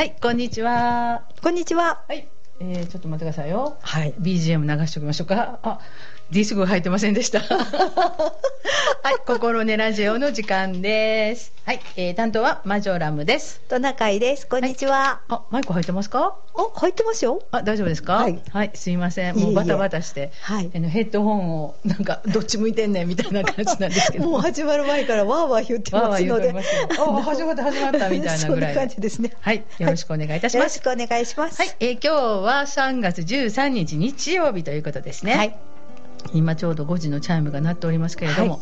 [0.00, 1.24] はい、こんにちは。
[1.42, 2.04] こんにちは。
[2.08, 2.26] はい、
[2.58, 3.76] えー、ちょっと待ってくださいよ。
[3.82, 4.14] はい。
[4.18, 5.58] BGM 流しておきましょうか。
[5.62, 5.78] あ、
[6.30, 7.40] ディスクが入ってませんでした。
[7.40, 11.52] はい、心根ラジオの時間です。
[11.66, 13.60] はい、えー、担当はマジョラムです。
[13.68, 14.46] トナカイです。
[14.46, 15.22] こんにちは。
[15.28, 16.36] あ、マイク入ってますか？
[16.54, 17.42] お、入ってますよ。
[17.50, 18.14] あ、大丈夫ですか？
[18.14, 19.36] はいはい、すいません。
[19.36, 20.30] もうバタバタして。
[20.42, 24.28] はいあのヘッドホンを、なんか、どっち向いてんねんみたいな感じなんですけど。
[24.30, 26.52] もう始まる前からわーわー言ってわーますので。
[26.52, 27.18] わー言うとりますよ。
[27.18, 29.32] あ、始まった始まったみたいなぐらい そんな感じですね。
[29.40, 30.76] はい、よろしくお願いいたします。
[30.78, 31.60] よろしくお願いします。
[31.60, 35.34] はい、えー今日は3月13日日曜日ということですね。
[35.34, 35.56] はい。
[36.32, 38.58] 今ちょうど5時のチャイムが鳴っておりますけれども、は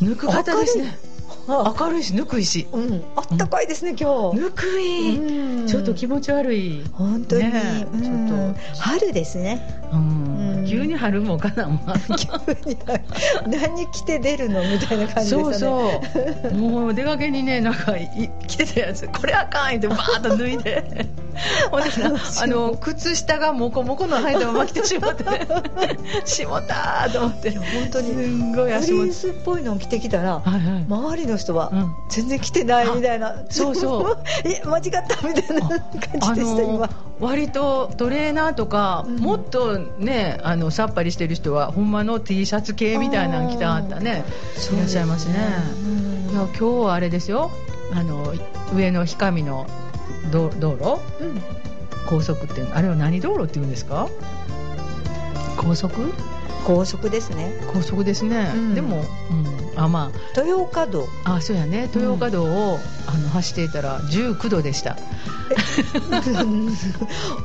[0.00, 1.11] ぬく方ですね。
[1.48, 2.66] あ明るいし、ぬくいし。
[2.72, 3.04] うん。
[3.16, 4.38] あったかいですね、今日。
[4.38, 6.82] ぬくい、うんちょっと気持ち悪い。
[6.92, 9.82] 本当に、ねちょっと春ですね。
[10.66, 12.78] 急に春もかな、ま あ急に
[13.46, 16.00] 何着て出るのみたいな感じでしたそうね。
[16.42, 16.54] そう。
[16.54, 21.06] もう出かけにね、なんかい着てたやつ、これあかんってバーッと脱いで。
[21.70, 25.46] ほんあの靴下がモコモコの履いたまま着てしまってね。
[26.24, 27.50] しもたーと思って。
[27.50, 29.12] 本当にすんごいフ足元リー。
[29.12, 30.84] スっぽいのを着てきたら、はいはい。
[30.88, 31.94] 周りの人はうん。
[32.08, 34.18] 全然着てないみたいな、そうそう。
[34.44, 36.88] え間違ったみたいな感じでした、今。
[37.20, 39.16] 割とトレーナーとか、うん。
[39.18, 44.24] もっとねあのさっぱりしてる人はほんまの T シャツ系みたいなの着たあったね。
[44.72, 45.34] いらっしゃいますね。
[46.30, 47.50] いや今日はあれですよ。
[47.94, 48.32] あの
[48.74, 49.66] 上の氷上の
[50.32, 51.00] 道道路？
[51.20, 51.42] うんうん。
[52.08, 54.08] 高速っていうのあれは何道路っていうんですか？
[55.56, 56.12] 高速？
[56.64, 57.52] 高速ですね。
[57.72, 58.74] 高速ですね、うん。
[58.74, 61.08] でも、うん、あま豊岡道。
[61.24, 61.90] ああそうやね。
[61.94, 64.96] 豊岡道を、あの走っていたら19度でした。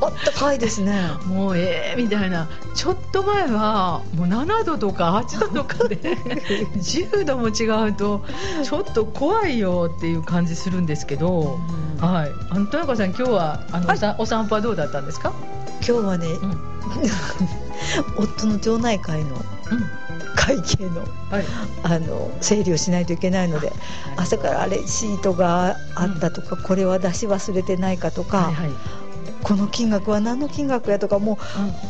[0.01, 1.09] あったかいですね。
[1.25, 2.47] もうええみたいな。
[2.73, 5.97] ちょっと前はもう7度とか8度とかで
[6.77, 8.23] 10度も違うと
[8.63, 11.59] ちょっと怖いよっていう感じするんですけど、
[11.99, 12.31] はい。
[12.49, 14.15] あの豊岡さん今日はあの、はい。
[14.19, 15.33] お散歩はどうだったんですか、
[15.85, 16.57] 今日はね、うん
[18.17, 19.37] 夫の町内会の
[20.35, 21.45] 会計のはい、
[21.83, 23.73] あの整理をしないといけないので
[24.15, 28.69] 朝からレシートがあったとか、これは出し忘れてないかとか、はいはい、
[29.43, 31.37] この金額は何の金額やとかもう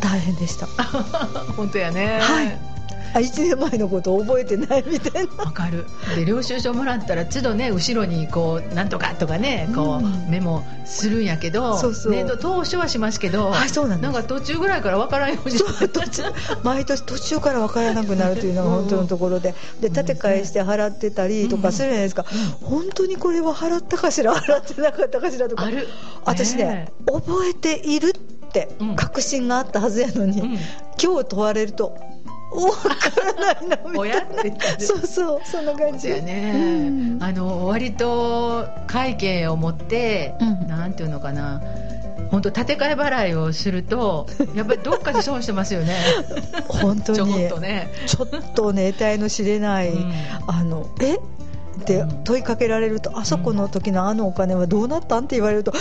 [0.01, 0.65] 大変でした。
[0.65, 2.19] うん、本当やね。
[2.19, 2.47] はい。
[2.53, 2.76] あ
[3.19, 5.43] 1年前のことを覚えてないみたいな。
[5.43, 5.85] わかる。
[6.15, 12.11] で領収書もらったら都度ね後ろにこうなんとかとかねこう、うんメモするんやけどそうそう。
[12.11, 14.11] 年度当初はしますけど、はいそうなんです。
[14.11, 16.23] なんか途中ぐらいからわからんようにそう途中
[16.63, 19.53] 毎年途中から分からなくなるというのが本当のところで。
[19.81, 22.25] で立て替えして払ってたりとかするじゃないですか、
[22.61, 25.65] 本当にこれは払ったかしら払ってなかったかしらとか。
[25.65, 25.87] ある。
[26.25, 30.57] 私ねね覚えているってうん確信があったはずやのに、うん。
[31.01, 31.97] 今日問われると
[32.51, 33.77] 分からないな
[34.43, 36.09] みたいなそうそうそんな感じ。
[36.09, 36.53] やね、
[36.89, 37.23] うん。
[37.23, 40.67] あの割と会計を持って、うん。
[40.67, 41.61] なんていうのかな。
[42.29, 45.95] 本当建て替え払いをするとやっぱりどっかで損してますよね。
[46.67, 50.13] 本当ちょこっにとね、ちょっとね 得体の知れない、うん。
[50.47, 51.17] あのえ？
[51.81, 55.79] ってうん問いかけられると、あそこの時のあのお金はどうなったんって言われると、え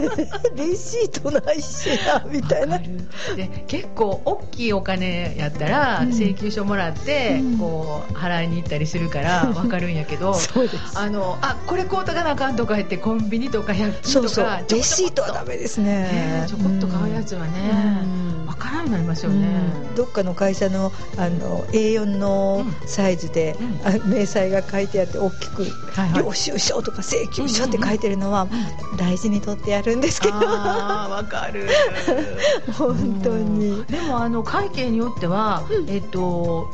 [0.00, 2.78] ー、 レシートないしなみたいな。
[2.78, 6.08] で結構大きいお金やったらうん。
[6.12, 7.58] 請求書もらって、うん。
[7.58, 10.34] こう払いに行ったりするから 分かるんやけど
[10.94, 15.84] あのあこれ買うとかなあかんとか言ってコンビニとか100均とかレシートはダメですね。
[15.84, 17.50] ねちょこっと買うやつはね、
[18.04, 18.46] うん。
[18.46, 19.46] 分からんようになりますよね、
[19.88, 19.94] うん。
[19.94, 23.56] どっかの会社のあの A4 のサイズで、
[24.06, 25.66] 明細が書いてあって大きく
[26.16, 28.48] 領収書とか請求書って書いてるのは
[28.96, 30.34] 大事に取ってやるんですけど。
[30.34, 31.68] わかる。
[32.78, 33.68] 本当に。
[33.68, 33.86] うん。
[33.86, 36.68] でもあの会計によっては、えっと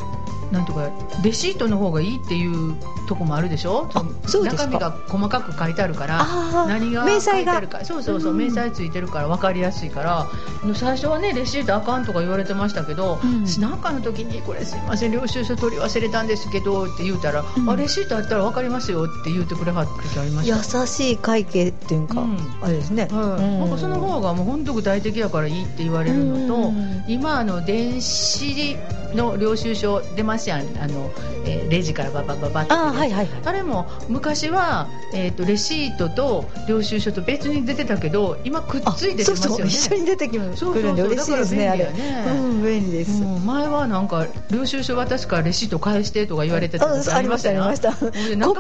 [0.51, 0.91] なんとか
[1.23, 2.75] レシートの方がいいっていう
[3.07, 3.91] とこもあるでしょ？
[3.95, 4.63] あそうですか。
[4.65, 6.25] 中身が細かく書いてあるから
[6.67, 7.41] 何が書明細が。
[7.41, 7.85] いてあるか。
[7.85, 8.39] そうそうそう、うん。
[8.39, 10.27] 明細ついてるから分かりやすいから。
[10.75, 13.45] 最初はねレシートあかんとか言われてましたけど、うん。
[13.61, 17.71] なんかの時にこれすいません領収書取り忘れたんですけどって言うたら、うん。
[17.71, 22.39] あレシートあったら分かりますよって言ってくれはった時ありました優しい会計っていうか、うん。
[22.63, 23.45] あれですね、はい。
[23.45, 23.61] うん。
[23.61, 27.05] なんかその方がもう本当具体的やからいいって言われるのと、うん。
[27.09, 28.77] 今あの電子
[29.15, 31.11] の領収書出ますやんあの、
[31.45, 33.43] えーレジからババババってあーはいはいはい。
[33.45, 39.57] あれも昔は、えー、とレシートと領収書と別に出てたけど今くっついてますよね。
[39.57, 42.31] そう一緒に出てくるそうそうそうるんで嬉しいですねあれだから便利やね。
[42.31, 48.09] うん便利です、うん前はなんか領収書渡すからレシート返してとか言われてたありましたありましたコ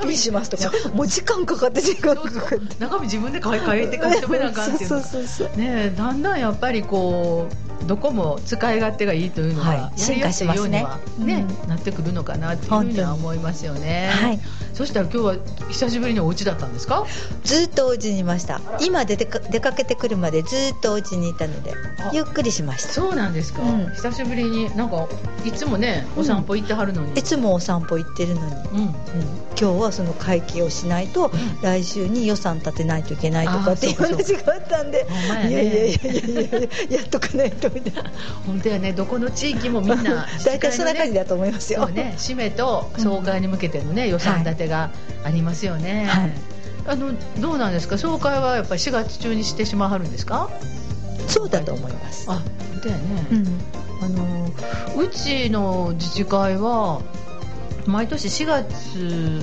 [0.00, 0.70] ピーしますとか。
[0.94, 2.74] もう時間かかって時間かかって。
[2.78, 5.56] 中身自分で書い書いて書き留めなあかんっていう そうそうそうそう。
[5.58, 10.86] ねえだんだんやっぱりこうどこも使い勝手がいいというのが、はい進化しますね。
[11.18, 11.68] ねうん。
[11.68, 14.10] なってくるのかなっていうふうには思いますよね。
[14.12, 14.40] はい。
[14.74, 15.36] そしたら今日は
[15.70, 17.04] 久しぶりにお家だったんですか？
[17.44, 18.60] ずっとお家にいました。
[18.80, 22.10] 今出てか出かけてくるまでずっとお家にいたのであ。
[22.12, 22.88] ゆっくりしました。
[22.90, 23.62] そうなんですか。
[23.62, 23.90] うん。
[23.94, 25.08] 久しぶりになんか
[25.44, 27.18] いつもねお散歩行ってはるのに。
[27.18, 28.78] いつもお散歩行ってるのに、うん。
[28.80, 28.94] うん。
[29.60, 31.32] 今日はその会計をしないと、
[31.62, 35.06] 来週に予算立てないといけないとかっていう話があったんで。
[35.48, 36.52] いやいやいやいやいやい
[36.90, 37.67] ややっとかないと
[38.46, 41.18] 本当やねどこの地域もみんな大体そんな感じで。
[41.20, 41.88] だと思いますよ。
[41.88, 44.90] ね、締めと総会に向けてのね、予算立てが
[45.24, 46.32] ありますよね、はい。
[46.86, 47.98] あのどうなんですか？
[47.98, 50.48] 総会はやっぱり4月中にしてしまはるんですか？
[51.26, 52.24] そうだと思います。
[52.28, 52.34] あ
[52.72, 53.46] 本当やね、うん。
[54.00, 54.50] あの
[55.02, 57.00] うちの自治会は
[57.86, 59.42] 毎年4月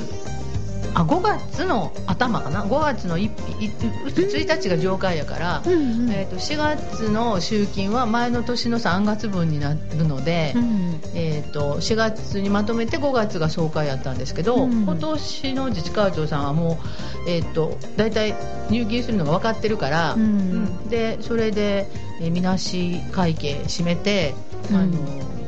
[0.95, 6.09] あ5月の頭かな？5月の 1, 1日が上会やから、うん。
[6.09, 11.01] えー、と4月の集金は前の年の3月分になるので、うん。
[11.13, 14.83] えー、と4月にまとめて5月が総会やったんですけど、うん。
[14.83, 16.79] 今年の自治会長さんはも
[17.25, 18.33] う、えー、と大体
[18.69, 20.21] 入金するのが分かってるから、うん。
[20.21, 20.89] うん。
[20.89, 21.87] でそれで、
[22.21, 24.33] えーみなし会計締めて、
[24.71, 24.75] うん。
[24.77, 25.44] あの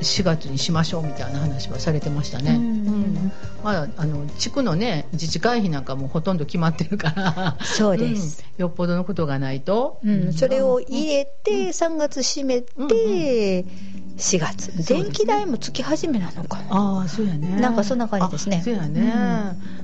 [0.00, 2.52] 4月にしましょうみたいな話はされてましたね。
[2.52, 3.32] うんうん。
[3.62, 7.56] まあ、あの地区のね自治会費なんかもほとんど決まってるから。
[7.62, 8.62] そうです、うん。
[8.62, 10.32] よっぽどのことがないと、うん。
[10.32, 14.86] それを入れて3月締めてうん4月。
[14.86, 16.64] 電気代も月始めなのかな。
[16.70, 17.60] ああそうやね。
[17.60, 18.58] なんかそんな感じですね。
[18.60, 19.12] あそうやね、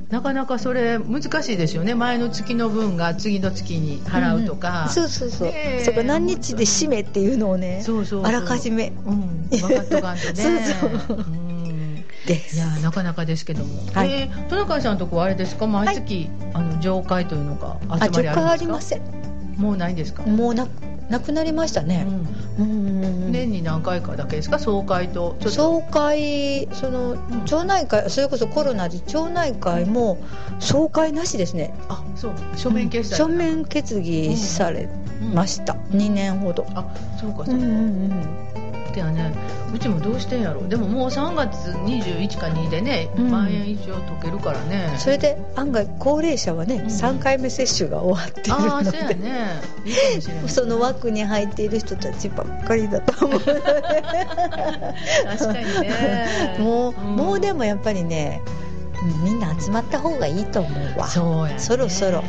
[0.08, 1.94] なかなかそれ難しいですよね。
[1.94, 5.84] 前の月の分が次の月に払うとか、そうそうそう、ねえ。
[5.84, 8.26] そこ何日で締めっていうのをねそうそうそう。
[8.26, 8.92] あらかじめ。
[9.04, 10.90] うん、分かっとかねそう。
[11.08, 11.20] そうう。
[11.22, 12.04] ん。
[12.26, 12.56] です。
[12.56, 14.12] いやなかなかですけども、はい。
[14.12, 15.66] えー、トナカイさんのとこはあれですか？
[15.66, 18.34] 毎月、あの上会というのかあ集まり直あるんですか？
[18.34, 19.00] 会ありません。
[19.56, 20.70] もうないんですか、もうなく
[21.10, 22.06] なくなりましたね、
[22.58, 22.64] うん。
[22.64, 22.70] うん。
[22.70, 24.58] うんうん年に何回かだけですか？
[24.58, 27.16] 総会と総会その
[27.46, 30.18] 町内会それこそコロナで町内会も
[30.60, 31.74] 総会なしですね。
[31.88, 32.32] あそう。
[32.56, 33.16] 書面決済。
[33.16, 34.88] 書面決議され
[35.34, 36.66] ました、2年ほど。
[36.74, 36.84] あ
[37.20, 38.49] そうかそううか、んうんうん
[38.92, 39.32] ではね
[39.72, 40.64] うちもどうしてんやろ。
[40.64, 43.30] うでももう3月21か2でね、うん。
[43.30, 44.94] まん延以上解けるからね。
[44.98, 46.80] それで案外高齢者はね、ん。
[46.86, 49.60] 3回目接種が終わっているああのでそうやね。
[49.84, 50.48] いいかもしれない。
[50.48, 53.40] その枠に入っている人たちばっかりだと思う。
[53.46, 56.56] 確かにね。
[56.58, 57.16] もう、ん。
[57.16, 58.69] もうでもやっぱりねうん
[59.24, 61.06] みんな集まった方がいいと思うわ。
[61.08, 61.58] そうやね。
[61.58, 62.22] そろそろ。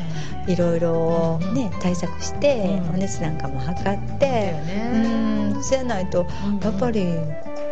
[0.48, 2.96] いろいろうんね対策して、うん。
[2.96, 4.56] お熱なんかも測って。
[4.94, 6.60] うんそうやないとうん。
[6.60, 7.14] やっぱり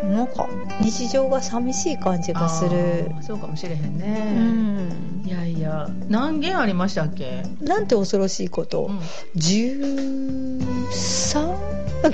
[0.03, 0.47] なんか
[0.81, 3.11] 日常が寂しい感じがする。
[3.21, 5.27] そうかもしれへんうね、ん。
[5.27, 5.89] いやいや。
[6.07, 8.99] 何件ありましたっけ、なんて恐ろしいこと、うん。
[9.35, 10.59] 13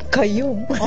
[0.10, 0.78] か4あ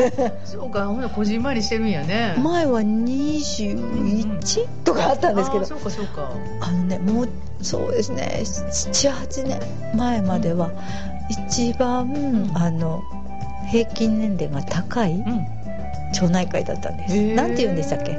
[0.45, 0.87] そうか。
[0.87, 2.35] ほなこじんまりしてるんやね。
[2.43, 5.65] 前は21とかあったんですけど。
[5.65, 6.33] そうかそうか。
[6.61, 7.29] あのねもう
[7.62, 8.41] そうですね。
[8.43, 9.61] 78年。
[9.97, 10.71] 前までは
[11.29, 12.50] 一番、ん。
[12.56, 13.03] あの
[13.71, 15.57] 平均年齢が高いうん
[16.12, 18.19] 町内会だったんです、なんて言うんでしたっけ？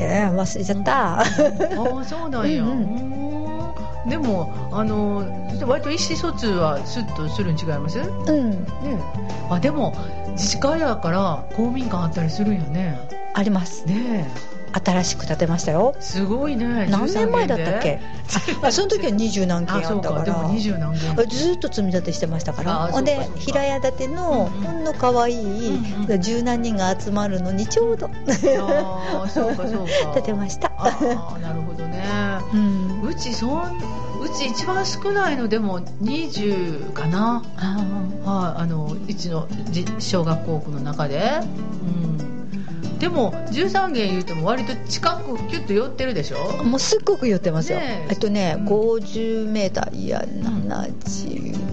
[0.00, 3.08] えー、忘れちゃった、ああそうなんや、うん
[4.08, 5.26] でもあの
[5.66, 7.98] 割と意思疎通はスッとするに違います？
[7.98, 8.66] ねうん。
[9.50, 9.94] あでも
[10.30, 12.98] 自治会やから公民館あったりするんやね。
[13.34, 13.84] あります。
[13.86, 14.30] ね
[14.72, 15.94] 新しく建てましたよ。
[15.98, 16.86] えすごいね。
[16.90, 18.00] 何年前だったっ13け
[18.62, 20.10] ああその時は二十何件あったかか。
[20.16, 22.84] らでも二十何件あずーっと積み立てしてましたから。
[22.84, 26.20] あほんで平屋建てのほんの可愛いうんうん。
[26.20, 28.08] 十何人が集まるのにちょうど。
[28.08, 30.14] ああそうかそうか。
[30.14, 30.70] 建てました。
[31.40, 32.04] なるほどね。
[32.52, 33.02] うん。
[33.02, 33.78] うちそん
[34.20, 37.42] うち一番少ないのでも20かな。
[37.56, 37.76] あ
[38.28, 41.44] はい、あのうちのじ小学校区の中で、う
[41.86, 42.37] ん、
[42.98, 46.36] でも13軒言うても割と近くキュッと寄ってるでしょ？
[46.36, 48.08] ーもうすっごく寄ってますよ、ねえ。
[48.10, 48.66] えっとね、うん。
[48.66, 49.96] 50メーター。
[49.96, 51.67] いや70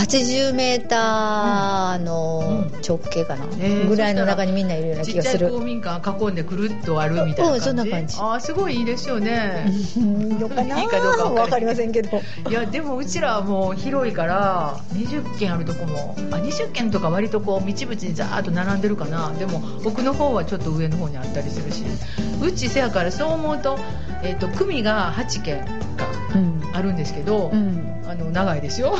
[0.00, 8.16] 80メーターの直径かな、えーぐらいの中にみんないるようなちっちゃい気がする公民館囲んでくるっとあるみたいな感じ、うんそんな感じ。
[8.18, 9.66] ああすごいいいですよね。
[9.98, 10.22] うん。
[10.22, 10.80] いいのかな？
[10.80, 12.20] いいかどうかわかりませんけど。
[12.48, 19.32] いやでもうちらはもう広いから20軒あるとこもあ20軒とか割とこう道々にザーッと並んでるかな。
[19.34, 21.84] でも奥の方はちょっと上の方にあったりするし。
[22.42, 23.78] うちせやからそう思うと,、
[24.22, 25.58] えっと組が8軒
[25.96, 26.06] か。
[26.14, 26.19] うん
[26.72, 28.02] あるんですけど、うん。
[28.06, 28.96] あの長いですよ。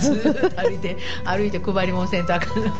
[0.00, 2.72] ずーっと歩いて歩いて配り物センターから、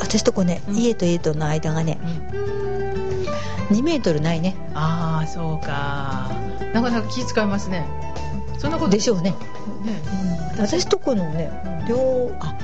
[0.00, 0.76] 私とこね、うん。
[0.76, 1.98] 家と家との間がね
[2.32, 3.76] うん。
[3.76, 4.56] 2メートルないね。
[4.74, 6.30] ああそうか。
[6.72, 7.86] なかなか気使いますね。
[8.58, 9.36] そんなことでしょうね、ね。
[10.58, 11.50] 私とこのね
[11.88, 12.54] 両あ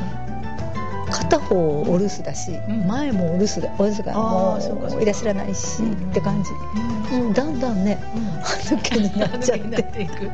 [1.13, 2.87] 片片方お留守だし、ん。
[2.87, 4.99] 前もお留守だお留守がもそうかそうか。
[4.99, 6.11] ういらっしゃらないし、うん。
[6.11, 6.51] って感じ、
[7.17, 7.99] うん、だんだんね
[8.43, 10.31] 歯抜けになっちゃっなていく。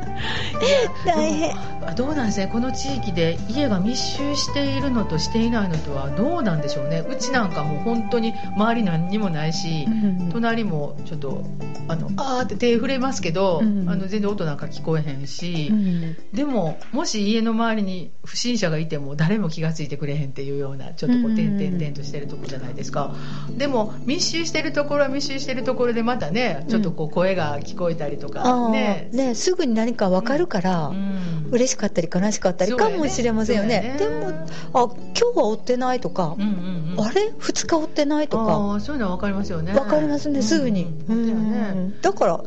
[1.06, 1.54] 大変。
[1.97, 2.49] どうなんですね。
[2.49, 7.04] この地域で家が密集しているのとしていないのとはどうなんでしょうね。
[7.08, 10.28] うちなんかもう本当に周り何にもないし、うん。
[10.30, 11.44] 隣もちょっと
[11.88, 13.88] あのあーって手触れますけど、うん。
[13.88, 16.16] あの全然音なんか聞こえへんし、うん。
[16.32, 23.14] でももし家の周りに不審者がいても誰も気が付いてくれへんっていうようなちょっとこううん点々点としてるところじゃないですか、
[23.56, 31.38] でも密集してるところは密集してるところでまたねちょっとこう声が聞こえたりとかね,、ねすぐに何か分かるから、うん。
[31.50, 33.80] 嬉しかったり悲しかったりかもしれませんよね。
[33.80, 33.96] ね。
[33.98, 34.28] でも
[34.75, 37.04] あ今日は追ってないとかうん、うんうん。
[37.04, 38.78] あれ？2日追ってないとか。
[38.80, 39.72] そういうのは分かりますよね。
[39.72, 41.16] 分かりますね、すぐに、うん。
[41.16, 42.00] うん。
[42.00, 42.40] だから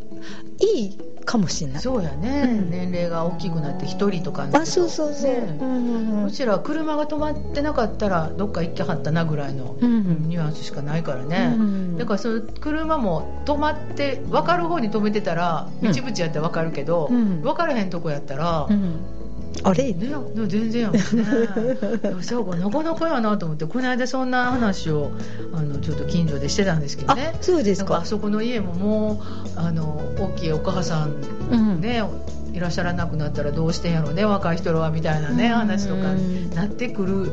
[0.59, 1.81] いいかもしれない。
[1.81, 2.69] そうやね、うん。
[2.69, 5.57] 年齢が大きくなって一人とかあとそうそうそう、ね。
[5.59, 15.91] うんうちら車が止まってなかったらどっか行きはったなぐらいの、うんニュアンスしかないからね、うんだからその車も止まって分かる方に止めてたらうん。
[15.91, 17.41] 道縁やったら分かるけど、うん。
[17.41, 18.99] 分からへんとこやったら、うん
[19.63, 19.93] あれ？
[19.93, 20.09] ね、
[20.47, 21.03] 全然や もんね
[22.21, 25.11] そうかなかなかやなと思ってこの間そんな話を
[25.53, 27.97] あのちょっと近所でしてたんですけどあねそうですか。
[27.97, 29.21] あそこの家もも
[29.55, 31.13] うあの大きいお母さん
[31.51, 31.81] うん。
[31.81, 32.01] ね、
[32.53, 37.31] いらっしゃらなくなったらどうしてんやろね若い人らはみたいなね、うん話とかになってくる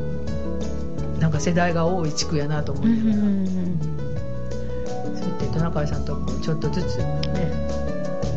[1.19, 3.79] なんか世代が多い地区やなと思うって、ん
[5.15, 7.51] そうやってトナカイさんとちょっとずつね。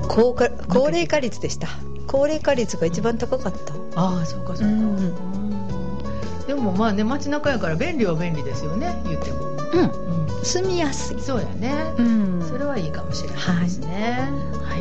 [0.09, 1.69] 高か高齢化率でした
[2.07, 3.75] 高齢化率が一番高かった。
[4.01, 4.97] ああそうかそうか、うん。
[4.97, 6.47] うん。
[6.47, 10.39] でもまあね街中やから便利は便利ですよね言っても、うん。
[10.41, 11.17] う住みやすい。
[11.17, 12.45] ん、そうやね、うん。
[12.49, 14.29] それはいいかもしれないですね。
[14.65, 14.77] は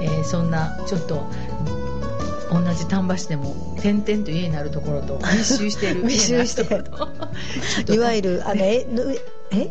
[0.00, 1.26] い、えーそんなちょっと
[2.50, 6.62] 同じ丹波市でも点々と家になるところと 密集している密集して。
[6.76, 9.16] るところといわゆるあのえぬ
[9.50, 9.70] え？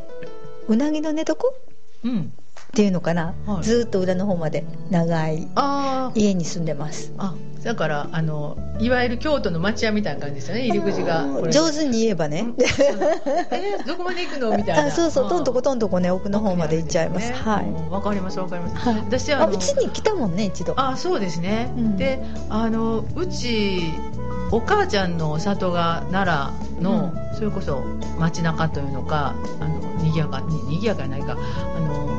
[0.68, 1.54] うなぎの寝床？
[2.04, 2.34] うん
[2.68, 3.64] っていうのかな、はい。
[3.64, 5.48] ずーっと裏の方まで長い。
[6.16, 7.14] 家に住んでます。
[7.18, 7.34] あ
[7.64, 11.26] だからあのいわゆる京都の町屋みたいな感じですよね入り口が。
[11.52, 12.54] 上手に言えばね、
[13.52, 14.56] えどこまで行くの？
[14.56, 14.86] みたいな。
[14.86, 15.30] あそうそう。
[15.30, 18.76] とんとこことんとこね奥の方まで行っちゃいます、はい、わかりますわかります。
[18.78, 20.80] はい、私あのあうちに来たもんね一度。
[20.80, 21.98] あそうですね、うん。
[21.98, 23.92] であのうち
[24.52, 27.82] お母ちゃんの里が奈良の、それこそ
[28.20, 31.34] 街中というのかあの賑やかに賑やかやないか。
[31.34, 32.17] あの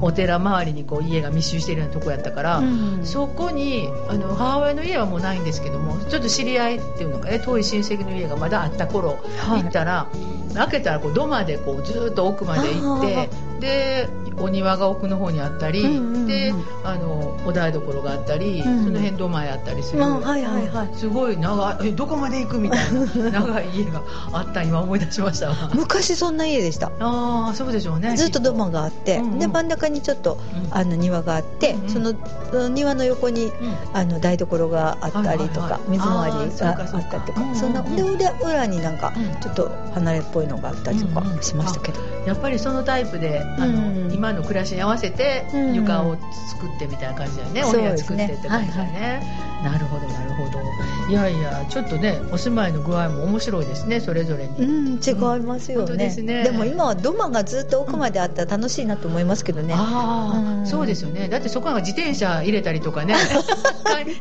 [0.00, 3.00] お寺周りにこう家が密集しているようなとこやったから、うん。
[3.04, 9.62] そこにあの母親の家はもうないんですけどもちょっと知り合いっていうのかね遠い親戚の家がまだあった頃はい。
[9.62, 10.08] 行ったら、
[10.54, 13.28] 開けたらこう土間でこうずーっと奥まで行って
[13.60, 14.08] で
[14.40, 16.26] お庭が奥の方にあったり、うんうんうん。
[16.26, 16.54] で
[16.84, 20.88] あのお台所があったり、うんその辺土間やったりする、あはいはいはい。
[20.94, 24.02] すごい長いえどこまで行くみたいな 長い家が
[24.32, 25.70] あった今思い出しましたわ。
[25.74, 26.90] 昔そんな家でした。
[27.00, 28.16] ああそうでしょうね。
[28.16, 29.38] ずっと土間が、があって、うんうん。
[29.38, 30.38] で真ん中にちょっと
[30.70, 31.88] あの庭があって、うんうん。
[31.90, 32.12] その
[32.52, 33.52] うん庭の横にうん。
[33.92, 36.46] あの台所があったりとか、はいはいはい。
[36.48, 39.40] 水回りがあったりとかうんうんうんそんなで裏裏になんかうん。
[39.40, 43.70] ちょっと離れっぽいのがあったりとかうんうんしましたけど、やっぱりそのタイプであの、う
[44.06, 45.74] ん今の暮らしに合わせてうん。
[45.74, 46.16] 床を
[46.48, 49.22] 作ってみたいな感じだよね、お部屋作ってって感じだね、
[49.62, 50.58] なるほどなるほど。
[51.08, 56.50] いやいやちょっとねお住まいの具合も面白いですねそれぞれに、うん違いますよ本当ね,、ですね。
[56.50, 60.66] も今は土間がずっと奥まであったら楽しいなと思いますけどね、ああ、うん。
[60.66, 61.28] そうですよね。
[61.28, 63.14] だってそこは自転車入れたりとかね。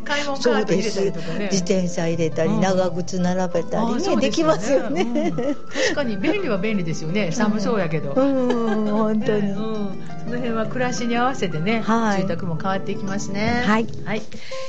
[0.05, 1.49] 買い物カート入れたりとかね。
[1.51, 2.61] 自転車入れたり、うん。
[2.61, 5.31] 長靴並べたりねですできますよね、うん。
[5.35, 7.31] 確かに便利は便利ですよね。
[7.31, 8.85] 寒そうやけど、うん。
[8.85, 12.21] 本当に、 ねうん、その辺は暮らしに合わせてね、はい。
[12.21, 13.63] 住宅も変わっていきますね。
[13.65, 14.21] はい、はい。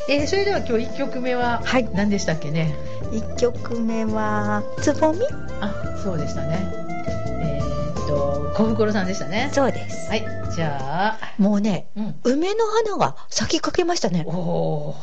[0.08, 1.88] えーそれでは今日1曲目ははい。
[1.94, 2.74] 何でしたっけね、
[3.10, 5.20] 1曲目はつぼみ？
[5.60, 6.58] あそうでしたね。
[7.42, 9.50] えーっと小袋さんでしたね。
[9.52, 10.08] そうです。
[10.08, 10.24] はい。
[10.54, 11.42] じゃあ。
[11.42, 12.14] もうねうん。
[12.24, 14.24] 梅の花が咲きかけましたね。
[14.26, 14.96] おお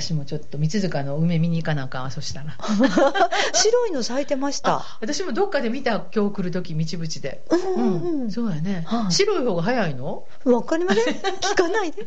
[0.00, 2.56] 私もちょっと三塚の梅見に行かなあかんわそしたら。
[3.54, 4.78] 白いの咲いてました。
[4.78, 7.44] あ私もどっかで見た今日来る時道縁で。
[7.48, 8.30] うんうんうん。
[8.32, 9.12] そうやね、はい。
[9.12, 10.26] 白い方が早いの？
[10.44, 11.14] わかりません。
[11.14, 12.04] 聞かないで。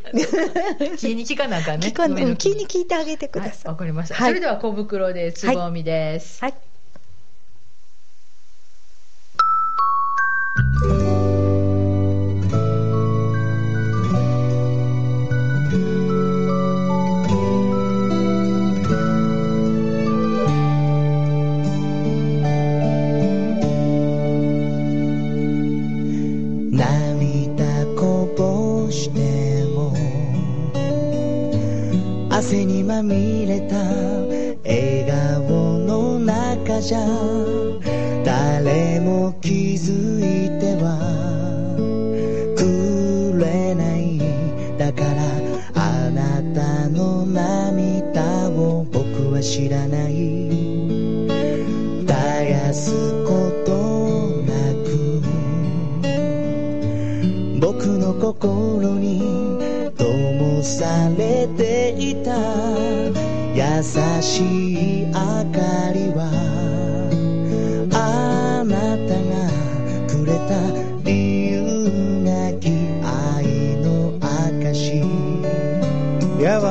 [1.00, 1.88] 気に聞かなあかんね。
[1.88, 3.67] 聞か梅の気に聞いてあげてくはいださい。
[3.70, 4.32] わかりました、はい。
[4.32, 6.51] それでは小袋でつぼみです、はい。
[6.51, 6.67] 涙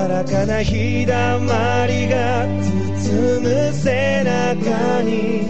[0.08, 2.46] らかな日だまりが
[2.98, 5.42] 包む背中に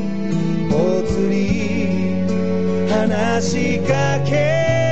[0.70, 4.85] ぽつり話しかけ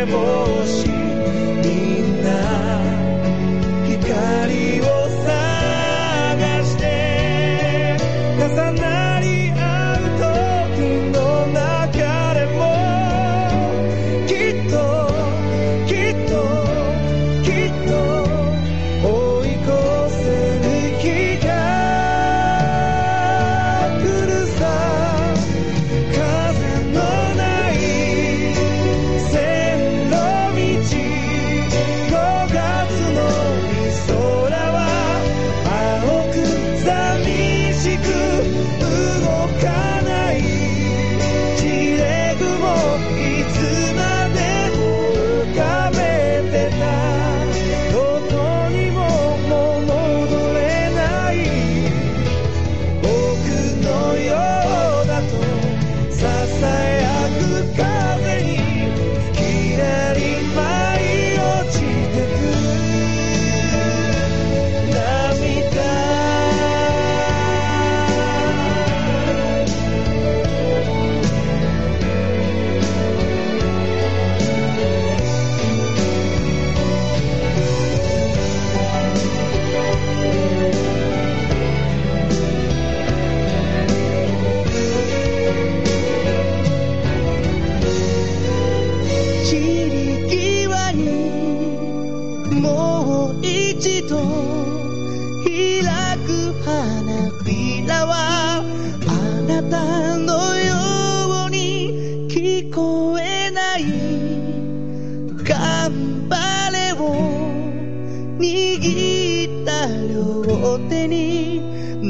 [0.00, 0.49] Hemos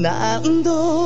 [0.01, 1.00] 난도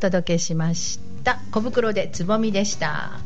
[0.00, 1.38] 届けしました。
[1.52, 3.20] 小袋でつぼみでした。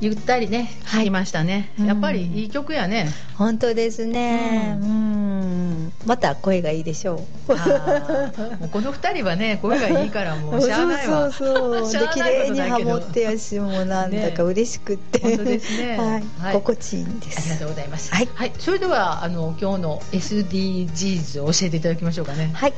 [0.00, 1.72] ゆったりね、はい聞きましたね。
[1.78, 3.08] うんやっぱりいい曲やね。
[3.34, 4.78] 本当ですね。
[4.80, 5.92] ううん。
[6.06, 7.14] また声がいいでしょ
[7.48, 7.52] う。
[8.60, 11.32] もうこの二人はね、声がいいからもうしゃあないわ。
[11.32, 12.08] そうそうそう。
[12.10, 15.18] 綺麗にハモってやしもうなんだか嬉しくって。
[15.18, 16.22] 本当ですねはい。
[16.38, 17.58] はい心地いいんでありがす。
[17.58, 18.14] とうございます。
[18.14, 22.50] はいそれではあの今日の SDGs を教えていただきましょうかね。
[22.54, 22.74] はい。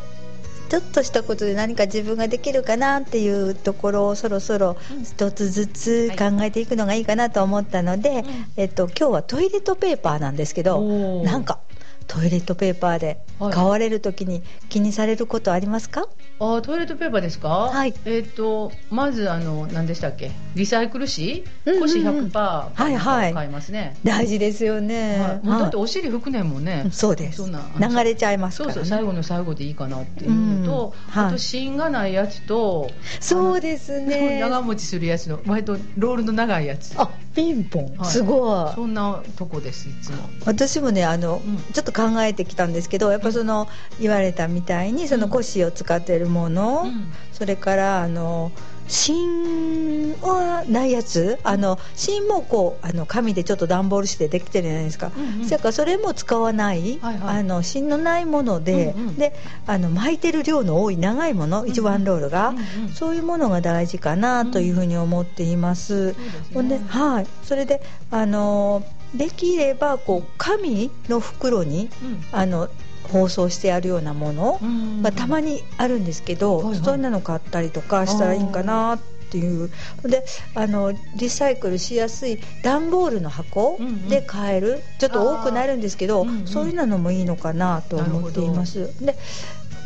[0.71, 8.25] ちょっとしたことで何か自分ができるかなっていうところをそろそろ一つずつ考えていくのがいいかなと思ったので、
[8.57, 10.81] えっと今日はトイレットペーパーなんですけど、
[11.25, 11.59] なんか
[12.07, 16.07] トイレットペーパーではい買われるときに気にされることありますか？
[16.39, 17.49] あートイレットペーパーですか？
[17.49, 23.97] はいえっ、とまずあの何でしたっけ、リサイクル紙、うん腰100%はいはい買いますね。
[24.05, 25.19] 大事ですよね。
[25.21, 26.85] はいもうだってはお尻拭くねんもんね。
[26.87, 27.39] いそうです。
[27.39, 28.75] そんな流れちゃいますからね。
[28.75, 34.39] そうそう最後の最後でいいかなっていうのと、うんはいあと芯がないやつと、そうですね。
[34.41, 36.95] 長持ちするやつの割とロールの長いやつ。
[36.97, 38.75] あピンポン、はいすごい。
[38.75, 40.17] そんなとこですいつも。
[40.47, 43.69] 私もねあの、うんちょっと考えてきたんですけどやっぱその
[44.01, 47.13] 言われたみたいにその腰を使っているもの、うん。
[47.33, 48.53] それからあの
[48.87, 55.45] 芯はないやつあの芯もこうあの紙でちょっと段ボールしてできてるじゃないですか、うんうん。
[55.47, 57.39] それからそれも使わない、はいはい。
[57.39, 59.17] あの芯のないもので,、うんうん。
[59.17, 59.33] で
[59.67, 62.93] あの巻いてる量の多い長いもの、一ワンロールが、うんうん。
[62.93, 66.15] そういうものが大事かなというふうに思っています。
[66.53, 68.83] そうんではい、それであの
[69.15, 71.91] できればこう紙の袋に
[72.33, 72.69] あの
[73.13, 75.03] 包装してあるようなものうん。
[75.03, 76.85] がたまにあるんですけど、はいはい。
[76.85, 78.99] そんなの買ったりとかしたらいいんかなっ
[79.31, 79.71] ていう。
[80.05, 84.09] であのリサイクルしやすい段ボールの箱うんうん。
[84.09, 86.29] で買える、ちょっと多くなるんですけど、あー。
[86.29, 86.47] うんうん。
[86.47, 88.91] そういうのもいいのかなと思っています。
[89.05, 89.17] で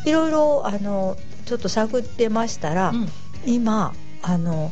[0.07, 3.09] いろいろあのちょっと探ってましたら、うん。
[3.47, 4.71] 今あの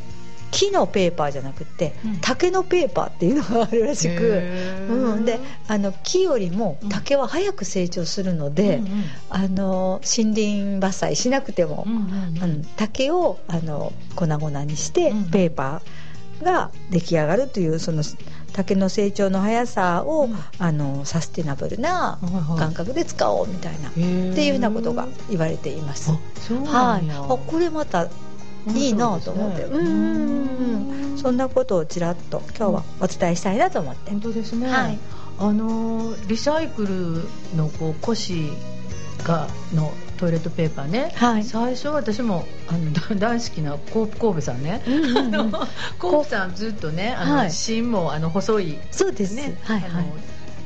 [0.53, 2.19] 木のペーパーじゃなくて、うん。
[2.21, 4.43] 竹のペーパーっていうのがあるらしく、
[4.89, 6.89] うん、であの木よりもうん。
[6.91, 18.03] 竹は早く成長するので、うんうんあの森林伐採しなくても、うん竹をあの粉々にしてうんペーパーが出来上がるというその
[18.53, 20.37] 竹の成長の速さを、うん。
[20.59, 22.19] あのサステナブルな
[22.59, 26.11] 感覚で使おうみたいな、っていうようなことが言われています。
[26.11, 28.09] はい、あこれまた
[28.69, 34.99] いいなと思って、うんうんうんそんなことをちらっと今日はお伝えしたいなと思って、本当ですね、はい。
[35.39, 38.51] あのーリサイクルのこう腰
[39.23, 41.45] がのトイレットペーパーね、はい。
[41.45, 45.17] 最初私もあのだ 大好きなコープ神戸さんね、うんうんうん。
[45.19, 45.51] あの
[46.01, 47.53] コープさんずっとねあの、はい。
[47.53, 48.79] 芯もあの細い。
[48.91, 49.35] そうです。
[49.35, 49.91] ね、はいはい。
[49.91, 50.05] あの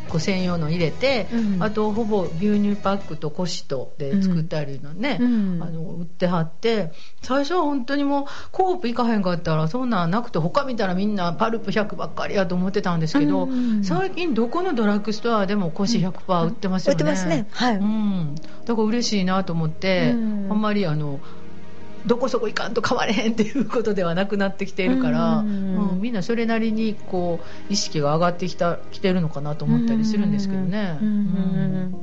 [0.09, 1.63] こう専用の入れて、うん。
[1.63, 5.63] あとほぼ牛乳パックと腰とで作ってあるのね、うん。
[5.63, 6.93] あの売ってはって
[7.23, 13.85] 最初は本当にもうコープ行かへんかったらそんなんなくて他見たらみんなパルプ100ばっかりやと思ってたんですけど、うん。
[13.85, 17.49] 最近どこのドラッグストアでも腰100%売ってますよね、売ってますね。
[17.51, 20.49] はい、うん、だから嬉しいなと思って、うん。
[20.51, 21.21] あんまりあの
[22.07, 26.01] どこそこ行かんと買われへんっていうことではなくなってきているから、ううんん。
[26.01, 30.99] みんなそれなりにこう意識が上がってきたきてるのかなと思ったりするんですけどね。
[31.01, 31.97] うんうん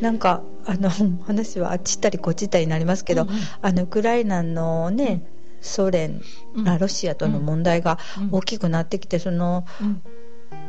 [0.00, 0.90] なんかあの
[1.26, 3.36] 話はあっち行ったりこっち行ったりになりますけど、うんうん。
[3.62, 5.24] あのウクライナのね、
[5.62, 6.20] ソ連、
[6.54, 8.28] うロシアとの問題がうん。
[8.32, 10.02] 大きくなってきてそのうん、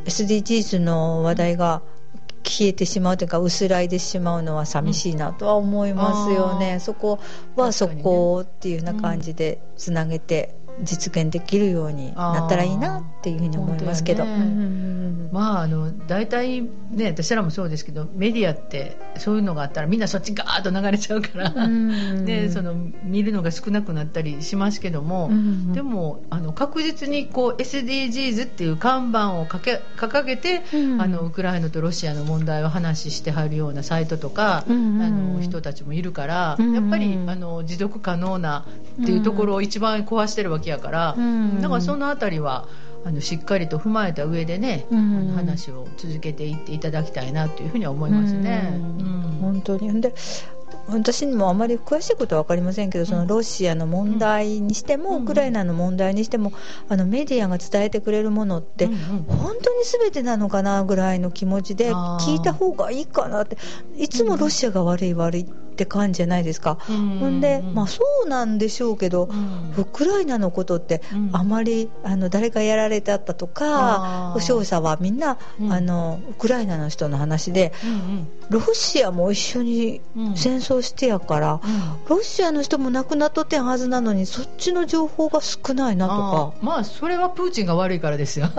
[0.06, 1.82] SDGs の話題が
[2.48, 6.80] 消えてしまうというか薄らいでしまうのは寂しいなとは思いますよね、うん。
[6.80, 7.20] そこ
[7.56, 14.24] はそこっていうような感じでつなげて実現できるようになったらいいなっていうふうに思いますけど。
[14.26, 14.32] ね。
[14.32, 14.54] うんうんう
[15.04, 16.62] んまああの大体
[16.92, 31.02] ね私らもそうですけどメディアってそういうのがあったらみんなそっちガーッと流れちゃうから、うん ね、その見るのが少なくなったりしますけども、うんでもあの確実にこう SDGs っていう看板をかけ掲げて、うん。
[31.02, 38.66] あのウクライナとロシアの問題を話してはるようなサイトとか、うんあの人たちもいるから、うんやっぱりあの持続可能な
[39.02, 41.62] っていうところを一番壊してるわけやから、うん。
[41.62, 42.68] だからそのあたりは
[43.08, 44.98] あのしっかりと踏まえた上でね、うん。
[44.98, 48.74] あの話を続けていっていただきたいなというふうには思いますね。
[48.74, 48.82] うん。
[48.82, 49.22] うん。
[49.40, 50.02] 本当に。
[50.02, 50.14] で
[50.90, 55.24] 私にもあまり詳しいことは分かりませんけど、そのロシアの問題にしても、うん。
[55.24, 56.52] ウクライナの問題にしても
[56.90, 59.00] あのメディアが伝えてくれるものって、うんうん。
[59.24, 63.58] 本当に全てなのかなぐらいの気持ちで聞いた方がいいかなって。
[63.96, 66.78] いつもロシアが悪い悪いって感じじゃないですか。
[66.90, 67.20] うん。
[67.20, 69.74] ほんで、まあそうなんでしょうけど、うん。
[69.78, 71.30] ウクライナのことってうん。
[71.34, 74.34] あまりあの誰がやられてあったとかあー。
[74.34, 75.72] 保証者はみんな、うん。
[75.74, 80.36] あのウクライナの人の話でうんロシアも一緒にうん。
[80.38, 81.62] 戦争してやから、うん。
[82.08, 86.18] ロシアの人も亡くなっとってんはずなのにそっちの情報が少ないなとあ
[86.54, 86.58] か。
[86.62, 86.66] ー。
[86.66, 88.48] まあそれはプーチンが悪いからですよ。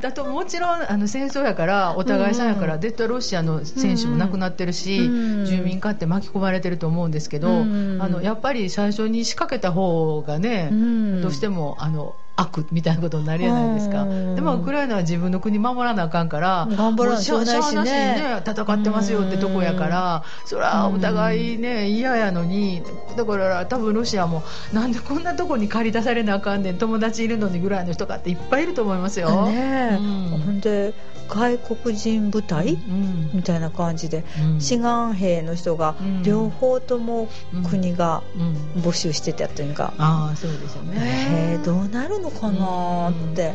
[0.00, 2.80] だともちろんあの戦争やからお互いさんやから、うん。
[2.80, 5.46] 絶対ロシアの選手も亡くなってるし、うん。
[5.46, 7.98] 住民化って巻き込まれてると思うんですけど、うん。
[8.00, 11.22] あのやっぱり最初に仕掛けた方がね、うん。
[11.22, 14.34] どうしてもあの悪みたいなことになるじゃないですか、うん。
[14.36, 22.82] でもウクライナは自分の国守らなあかんから頑張らなしょうがないしねね戦ってますよってとこやから、それはお互いね嫌やのに
[23.16, 29.46] だから多分ロシアもなんでこんなとこに借り出されなあかんねん友達いるのにぐらいの人かっていっぱいいると思いますよ。
[29.46, 30.38] ねえ、うん。
[30.38, 30.94] ほんで
[31.28, 33.30] 外国人部隊、うん。
[33.34, 34.60] みたいな感じでうん。
[34.60, 36.22] 志願兵の人がうん。
[36.22, 37.28] 両方とも
[37.68, 38.82] 国がうん。
[38.82, 40.94] 募集してたというか、ああそうですよね。
[41.52, 42.27] えーどうなるの？
[42.30, 43.54] かなって、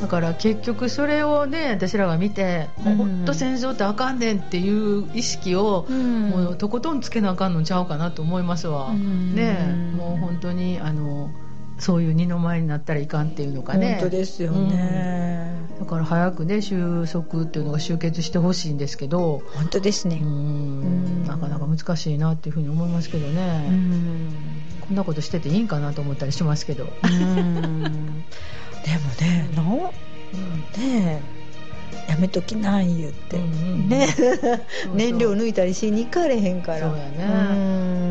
[0.00, 6.28] だから結局それをね私らが見て、もう本当戦争ってあかんねんっていう意識を、うん。
[6.28, 9.34] もうとことんつけなあかんのちゃうかなと思いますわ、うん。
[9.34, 9.56] ね
[9.92, 9.96] え。
[9.96, 11.30] もう本当にあの
[11.78, 13.98] そういう二の舞になったらいかんっていうのかね。
[14.00, 19.42] 本当ですよね、だから早くね収束っていうのが終結してほしいんですけど。
[19.54, 20.20] 本当ですね。
[20.22, 21.24] う、ん。
[21.26, 24.34] なかなか難しいなっていうふうに思いますけどね、うん。
[24.80, 27.82] こんなことしてていいんかなと思ったりしますけど、うん。
[27.82, 27.90] でも
[29.20, 31.35] ねなねえ
[32.08, 33.46] やめときなん言って、うんう
[33.84, 34.08] んね。
[34.94, 36.80] 燃料抜いたりしに行かれへんから。
[36.80, 37.46] そうやね。
[37.50, 37.62] う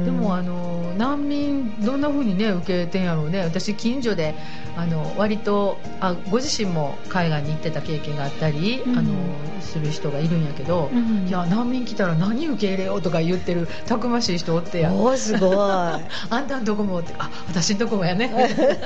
[0.01, 0.05] ん。
[0.05, 3.41] でもあの難民どんなふうにね受けてんやろうね。
[3.41, 4.35] 私近所で
[4.77, 8.97] あの割とあご自身も海外に行ってた経験があったり、うん。
[8.97, 9.13] あの
[9.61, 11.27] する人がいるんやけど、うん。
[11.27, 14.93] いや難民来たら何受け入れようとか言ってるたくましい人おってや。
[14.93, 15.55] おーすごい。
[15.57, 15.99] あ
[16.41, 18.31] んたんとこもってあ私んとこもやね。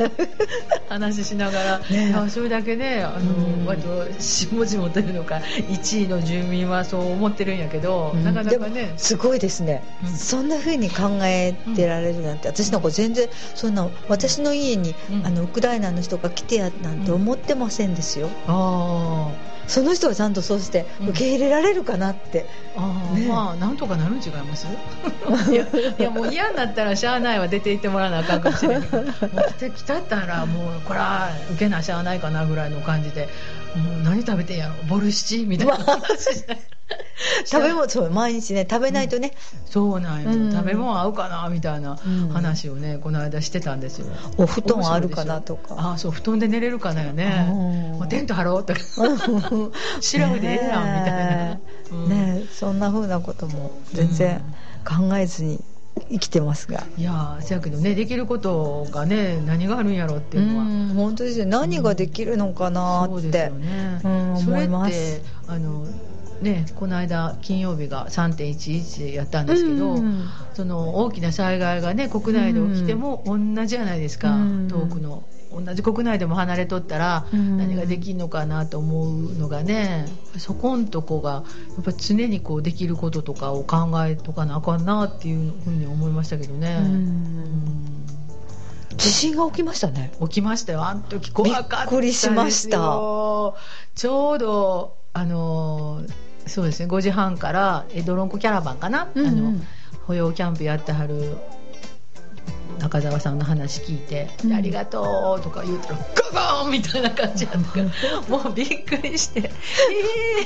[0.89, 2.15] 話しながら、ね。
[2.29, 3.65] それだけねあの、うん。
[3.65, 8.23] 割と下々というのか1位の住民はそう思ってるんやけど、うん。
[8.23, 8.93] なかなかね。
[8.97, 10.09] すごいですね、うん。
[10.09, 15.25] そんな風に考えてられるなんて、私なんか全然そんな私の家に、うん。
[15.25, 19.31] あのウクライナの人が来てやなんて思ってませんですよ、あ
[19.69, 21.09] その人はちゃんとそうしてうん。
[21.09, 23.27] 受け入れられるかなって、ーあー、ね。
[23.27, 24.67] まあなんとかなるん違います？
[25.51, 25.65] いや
[25.97, 29.13] いやもう嫌になったらしゃあないは出て行ってもらわなあかんかもしれないけどもう
[29.49, 33.29] 来て来たったらもうこれは受けなしゃあないかなぐらいの感じで
[33.75, 34.73] もう何食べてんやろ？
[34.87, 35.45] ボルシチ？
[35.45, 35.75] みたいな。
[35.75, 36.57] 話で
[37.45, 39.33] 食べ物そう毎日ね食べないとね、
[39.65, 40.51] そうなんよ、うん。
[40.51, 42.29] 食べ物合うかなみたいなうん。
[42.29, 44.07] 話をねこの間してたんですよ。
[44.37, 45.75] お布団あるかなとか。
[45.77, 47.47] ああそう布団で寝れるかなよね。
[47.49, 47.55] うん。
[47.99, 48.79] もうテント張ろうとか
[49.99, 51.59] シラフでええやんみたいな、
[51.91, 52.09] うん。
[52.09, 54.41] ねえそんな風なことも全然
[54.85, 55.61] 考えずに
[56.09, 61.45] 生きてますが、いやーせやけどねできることがね何があるんやろっていうのは、うん本当ですよ。
[61.45, 63.11] 何ができるのかなって。
[63.11, 65.85] そうですよ、ね、うんそれ思いまってすあの
[66.41, 77.57] ねこの間金曜日が3.11やったんですけど、うんその大きな災害がね国内で起きても同じじゃないですか、うん遠くの同じ国内でも離れとったらうん。
[77.57, 80.05] 何ができるのかなと思うのがね
[80.37, 81.43] そこんとこが
[81.75, 86.77] やっぱ常にこうできることとかを考えとかなあかんなっていうふうに思いましたけどね。
[86.79, 86.85] うん。
[86.85, 88.05] うん。
[88.97, 90.11] 地震が起きましたね。
[90.21, 90.85] 起きましたよ。
[90.85, 91.89] あの時怖かったですよ。
[91.91, 92.77] びっくりしました。
[93.95, 96.03] ちょうどあの
[96.49, 96.87] そうですね。
[96.87, 99.27] 5時半からえドロンコキャラバンかな、うんうん。
[99.27, 99.53] あの
[100.07, 101.37] 保養キャンプやってはる
[102.79, 105.99] 中澤さんの話聞いて「うんありがとう」とか言うたら
[106.31, 109.51] ガゴーンみたいな感じやったからもうびっくりして「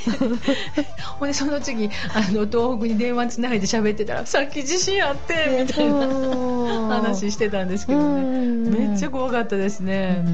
[0.04, 0.84] えー、
[1.18, 5.34] ほんでその次あの東北に電話つないで喋ってたら「さっき地震あって」
[5.66, 6.06] みたいな
[6.96, 8.54] 話してたんですけどね。
[8.74, 10.24] めっちゃ怖かったですね。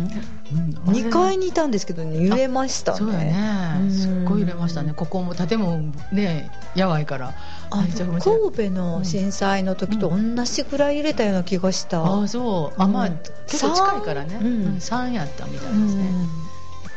[0.52, 0.92] うん。
[0.92, 2.98] 2階にいたんですけどね揺れましたね。
[2.98, 3.34] そうだね。
[3.82, 3.90] うん。
[3.90, 4.92] すっごい揺れましたね。
[4.94, 7.34] ここも建物ねやばいから
[7.70, 12.82] 神戸の震災の時と同じぐらい揺れたような気がした、ああそう。
[12.82, 13.20] あまあ、うん。
[13.46, 14.40] 結構近いからね、三。
[14.40, 15.86] うんうん3やったみたいうん。
[15.86, 16.10] ですね、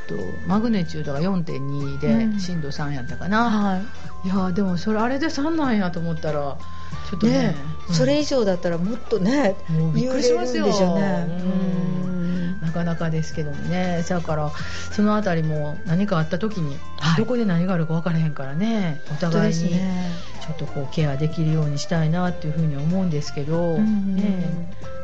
[0.08, 0.16] と
[0.48, 2.40] マグネチュードが4.2で、うん。
[2.40, 3.78] 震度3やったかな、は
[4.26, 4.28] い。
[4.28, 6.58] やでもそれあれで3なんやと思ったら
[7.10, 7.34] ちょっとね。
[7.34, 7.56] ね
[7.90, 7.96] うん。
[7.96, 10.66] それ以上だったらもっとねもうびっくりしますよ。
[10.66, 10.72] ね。
[10.72, 11.93] うん。
[11.93, 11.93] な
[12.74, 14.04] かなかですけどもね。
[14.08, 14.52] だから
[14.92, 17.18] そのあたりも何かあった時に、はい。
[17.18, 19.02] どこで何があるか分からへんからね。
[19.12, 24.24] お互いにちょっとこうケアできるようにしたいなっていうふうに思うんですけど、うんね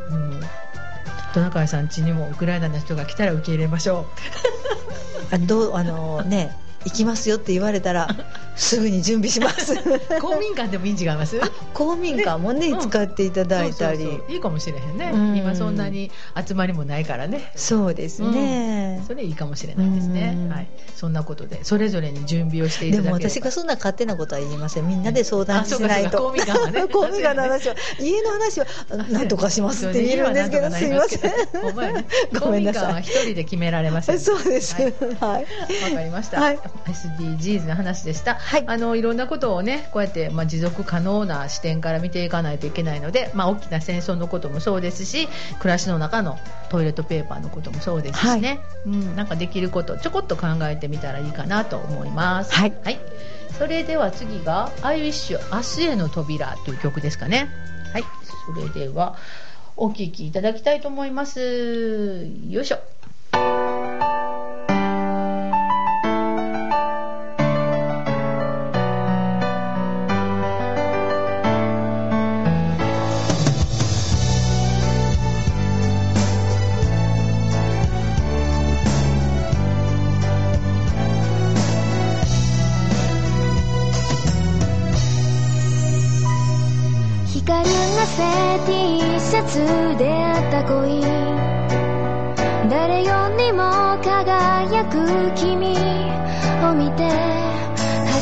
[0.10, 0.13] え。
[0.13, 0.41] うん。
[1.34, 4.08] トナカイさん家にもウクライナの人が来たら受け入れましょ
[5.32, 8.07] あどうあのね行きますよって言われたら
[8.55, 9.75] すぐに準備します。
[10.19, 11.39] 公民館でもいいん違います？
[11.73, 12.89] 公民館もね、うん。
[12.89, 14.19] 使っていただいたり。
[14.29, 15.37] いいかもしれへんね、うん。
[15.37, 16.11] 今そんなに
[16.47, 17.51] 集まりもないからね。
[17.55, 20.49] そうですね、それいいかもしれないですね、うん。
[20.49, 24.87] はい、そんなことでそれぞれに準備をしていでも私がそんな勝手なことは言いません。
[24.87, 26.17] みんなで相談しないと。
[26.17, 26.87] 公民館はね。
[26.91, 28.65] 公民館の話は家の話は
[29.09, 31.31] なんとかしますって言えるんですけどすいません。
[31.61, 32.39] ごめんなさい。
[32.39, 34.19] 公民館は一人で決められません。
[34.19, 34.75] そうです。
[34.75, 34.93] はい。
[35.19, 35.45] はい、
[35.83, 45.27] わかりました、はい SDGs の話でした、はいあのいろんなことをねこうやって、まあ、持続可能な視点から見ていかないといけないので、まあ、大きな戦争のこともそうですし
[45.60, 46.38] 暮らしの中の
[46.69, 52.53] トイレットペーパーのこともそうですしね、うん、なんかできることちょこっと考えてみたらいいかなと思います。
[52.53, 52.73] はい
[53.58, 57.49] それでは次が「I wish 明日への扉」という曲ですかね。
[57.91, 58.03] はい、
[58.55, 59.17] それでは
[59.75, 62.29] お聴きいただきたいと思います。
[62.47, 62.79] よいしょ。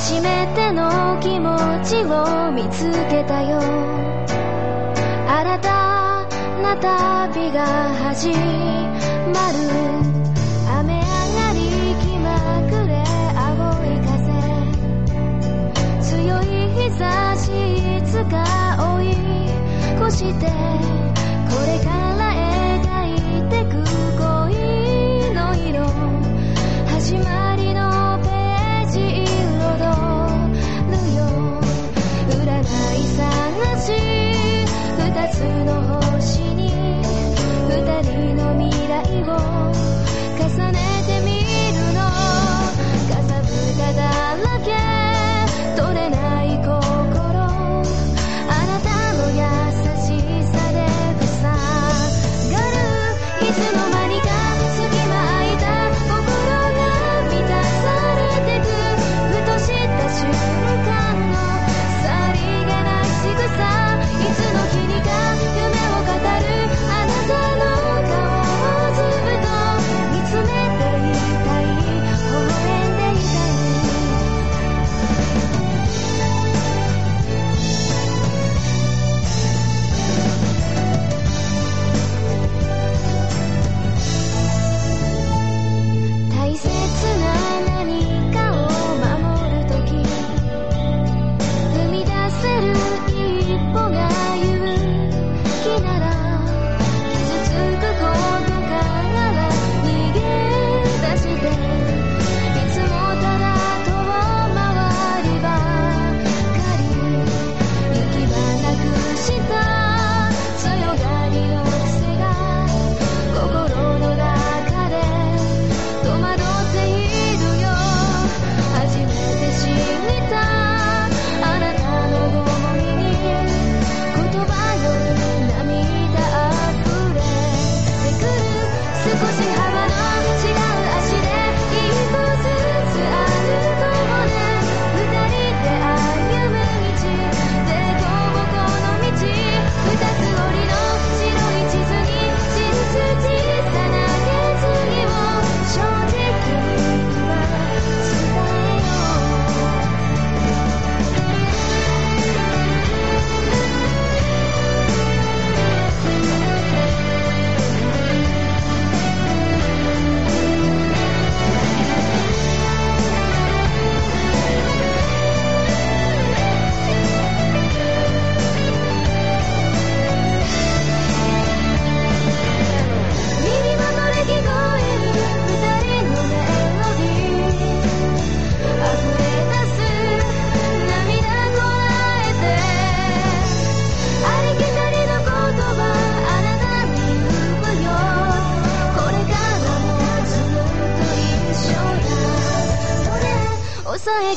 [0.07, 3.59] 初めての気持ちを見つけたよ。
[5.27, 6.25] 新た
[6.63, 7.65] な旅が
[8.05, 8.37] 始ま
[9.51, 9.57] る。
[10.79, 11.01] 雨上
[11.35, 11.59] がり
[11.99, 12.25] 気ま
[12.69, 13.03] ぐれ
[13.35, 14.23] 青い風。
[16.01, 17.51] 強い日差し
[17.97, 18.33] いつか
[18.95, 19.11] 追い
[20.07, 20.45] 越して
[21.49, 21.96] これから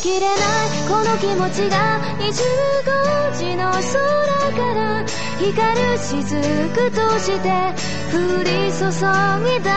[0.00, 0.28] きれない
[0.88, 2.32] この気持ちが25
[3.36, 3.82] 時の空
[4.56, 5.04] から
[5.38, 7.46] 光る雫として
[8.10, 9.68] 降り注ぎだ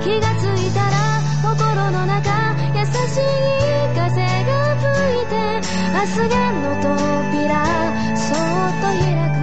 [0.00, 0.94] 気がついたら
[1.42, 2.22] 心の中
[2.72, 3.26] 優しい
[3.96, 4.14] 風
[4.44, 4.86] が吹
[5.22, 5.34] いて
[5.92, 7.50] 明日への扉
[8.16, 8.38] そっ
[8.80, 9.33] と開く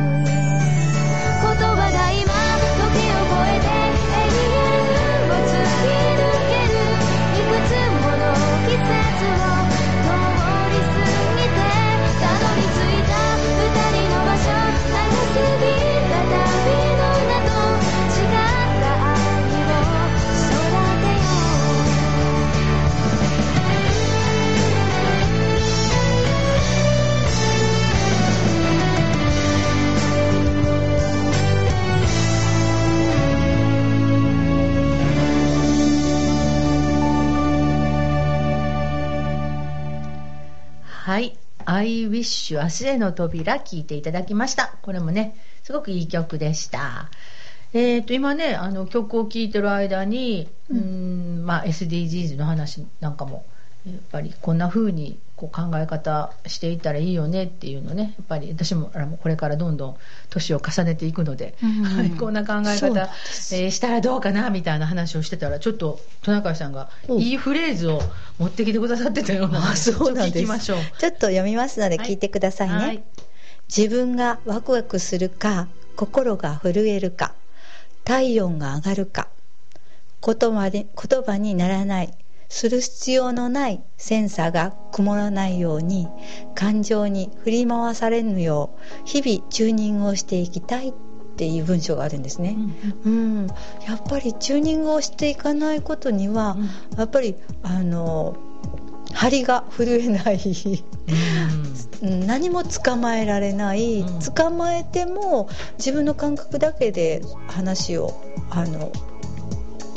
[41.11, 41.37] はい。
[41.65, 44.77] I wish 明日への扉聞いていただきました。
[44.81, 47.09] これもね、すごくいい曲でした。
[47.73, 53.45] えっ、と、今ね、あの曲を聴いてる間に、うーん、まあ SDGs の話なんかも、
[53.85, 59.97] やっぱりこんな風にこう考え方していったらいいよねっていうのね、やっぱり私もあのこれからどんどん
[60.29, 67.15] 年を重ねていくので、うんはい、 こんな考え方、えーしたらどうかなみたいな話をしてたら、ちょっとトナカイさんがう。
[67.15, 68.01] んいいフレーズを
[68.37, 69.59] 持ってきてくださってたような。
[69.59, 70.31] のであ そうなんです。
[70.31, 70.77] ちょっと聞きましょう。
[70.99, 73.03] ちょっと読みますので聞いてくださいね、はい。
[73.75, 77.33] 自分がワクワクするか心が震えるか
[78.03, 79.27] 体温が上がるか
[80.23, 82.13] 言葉で言葉にならない
[82.51, 86.09] する必要のないセンサーが曇らないように
[86.53, 90.93] 感情に振り回されぬよう日々チューニングをしていきたいっ
[91.37, 92.57] ていう文章があるんですね。
[93.05, 93.47] うん、
[93.87, 96.57] やっぱりチューニングをしていかないことには、
[96.97, 98.35] やっぱりあの
[99.13, 100.39] 張りが震えない。
[102.03, 102.27] うん。
[102.27, 104.19] 何も捕まえられない、うん。
[104.19, 105.47] 捕まえても
[105.77, 108.13] 自分の感覚だけで話を
[108.49, 108.91] あの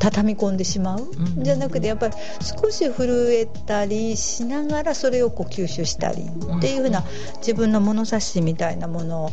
[0.04, 1.44] 畳み込んでしまう、うん。
[1.44, 2.14] じゃなくてやっぱり
[2.62, 7.02] 少し震えたりしながらそれをこう吸収したりっていうふうな
[7.38, 9.32] 自分の物差しみたいなもの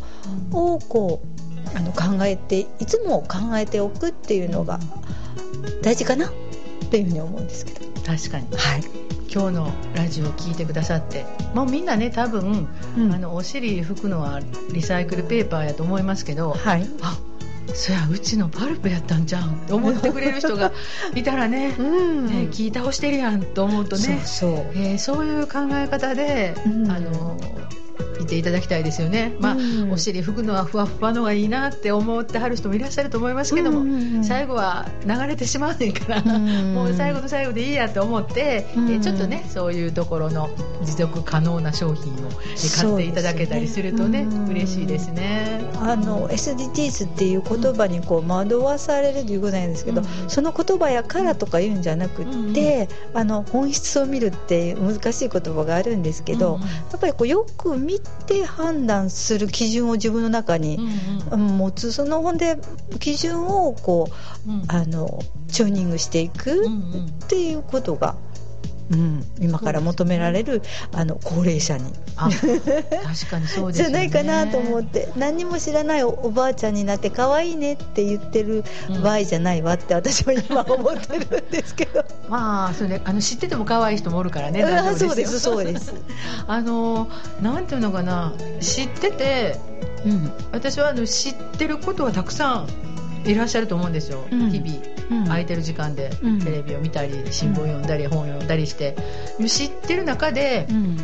[0.52, 4.80] をこうあの考えていつも考えておくっていうのが
[5.82, 6.28] 大事かな？
[6.28, 6.32] っ
[6.90, 7.82] ていうふうに思うんですけど。
[8.02, 8.48] 確かに。
[8.58, 8.84] はい、
[9.34, 11.26] 今日のラジオを聞いてくださって。
[11.54, 12.68] もうみんなね多分、
[12.98, 13.14] うん。
[13.14, 14.42] あのお尻拭くのは
[14.74, 16.90] リサイクルペーパーやと思いますけど、はい。
[17.02, 17.18] あ
[17.74, 20.72] そやうちのパルプやったんじゃんって思ってくれる人が
[21.16, 21.76] いたらね。
[21.80, 22.28] うん。
[22.28, 24.22] ね聞い倒してるやんと思うとね。
[24.26, 24.66] そうそう。
[24.76, 26.92] えーそういう考え方で、うん。
[26.92, 27.38] あの
[28.22, 29.92] いていただきたいですよね、まあうん。
[29.92, 34.24] お尻拭くのはふわふわのがいいなって思ってはる人もいらっしゃると思いますけども、うんうんうん。
[34.24, 36.74] 最後は流れてしまうねんから、うん。
[36.74, 38.90] もう最後の最後でいいやと思って、うん。
[38.92, 40.50] えーちょっとねそういうところの
[40.84, 45.62] 持続可能な商品をえー買っていただけたりするとねね嬉しいですね。
[45.80, 50.08] あの SDGs っていう言葉にこう惑わされるということなんですけど、うん。
[50.30, 56.68] その言葉やからとか言うんじゃなくって、あの本質を見るって難しい言葉があるんですけど、うんうん。
[56.68, 58.11] やっぱりこうよく見て
[58.46, 60.78] 判断する基準を自分の中に
[61.32, 61.58] うんうん。
[61.58, 61.92] 持つ。
[61.92, 62.58] その本で
[63.00, 64.10] 基準をこ
[64.48, 64.72] ううんうん。
[64.72, 67.06] あのチューニングしていくうんうん。
[67.08, 68.16] っていうことが、
[68.92, 70.62] うん、今から求められる
[70.92, 71.94] あの高齢者に。
[72.18, 73.84] あ確かにそうですよね。
[73.84, 75.12] じゃないかなと思って。
[75.16, 78.64] 何も知らないおおばあちゃんになって可愛いねって言ってる
[79.02, 84.62] 場合じゃないわって私は今思ってるんですけど、 まあそれあの知ってても可愛い人もおるからね。
[84.98, 85.40] そうです。
[85.40, 85.94] そうです、
[86.48, 87.08] あの
[87.42, 88.34] なんていうのかな。
[88.60, 89.58] 知ってて
[90.06, 90.32] うん。
[90.52, 92.68] 私はあの知ってることはたくさん
[93.26, 94.50] いらっしゃると思うんですよ、うん。
[94.50, 95.26] 日々うん。
[95.26, 96.40] 空いてる時間でうん。
[96.40, 98.96] テレビを見たり新聞読んだり本読んだりして
[99.48, 100.98] 知ってる中でうん。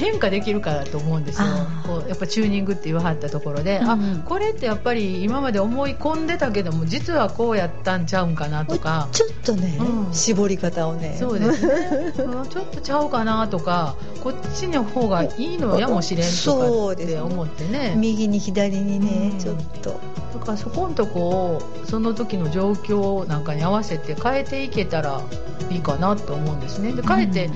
[0.00, 1.48] 変化できるからと思うんですよ。
[1.86, 9.08] こうやっぱチューニングって言わはったところで、うんあこれってやっぱり今まで思い込んでたけども実はこうやったんちゃうんかなとか。
[9.12, 10.14] ちょっとね、うん。
[10.14, 11.16] 絞り方をね。
[11.18, 11.74] そうですね。
[12.24, 17.94] うんちょっとちゃうかなとかこっちの方がいいのやもしれんとかって思ってね。
[17.96, 19.38] 右に左にね、うん。
[19.38, 20.00] ちょっと。
[20.32, 21.39] だからそこんとこを
[21.84, 25.22] その時の状況なんかに合わせて変えていけたら
[25.70, 26.92] いいかなと思うんですね。
[26.92, 27.50] で変えて、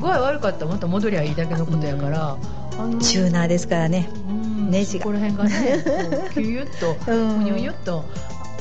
[0.00, 2.36] 具合悪かったらまた戻りゃいいだけのことやから、
[2.78, 4.08] あのチューナーですからね。
[4.28, 5.04] うんネジが。
[5.04, 7.40] そこら辺がねこうキュユッと うん。
[7.40, 8.04] うにゅうにゅっと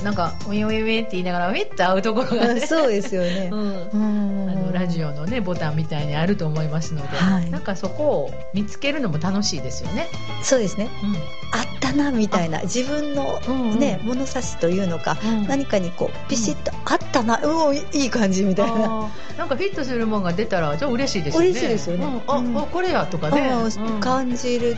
[0.04, 2.62] なんかウィンウィンウィンって言いながらウィッと合うところがね。
[2.68, 3.50] そうですよね。
[3.54, 3.90] う、ん。
[3.94, 3.98] う
[4.46, 4.50] ん。
[4.50, 7.50] あのラジオのねボタンみたいにあると思いますので、はい。
[7.50, 10.08] なんかそこを見つけるのも楽しいですよね。
[10.44, 10.90] そうですね。
[11.52, 12.62] あったなみたいな。
[12.62, 13.80] 自分のうんうん。
[13.80, 15.48] ね、物差しというのか、うん。
[15.48, 19.10] 何かにこうピシッとあったな、うん、いい感じみたいな。
[19.38, 21.48] なんかフィットするものが出たらじゃあ嬉しいですよね。
[21.48, 22.06] 嬉しいですよね。
[22.06, 22.22] うん。
[22.28, 22.58] あ、うん。
[22.58, 23.52] あこれやとかね。
[24.00, 24.78] 感じる、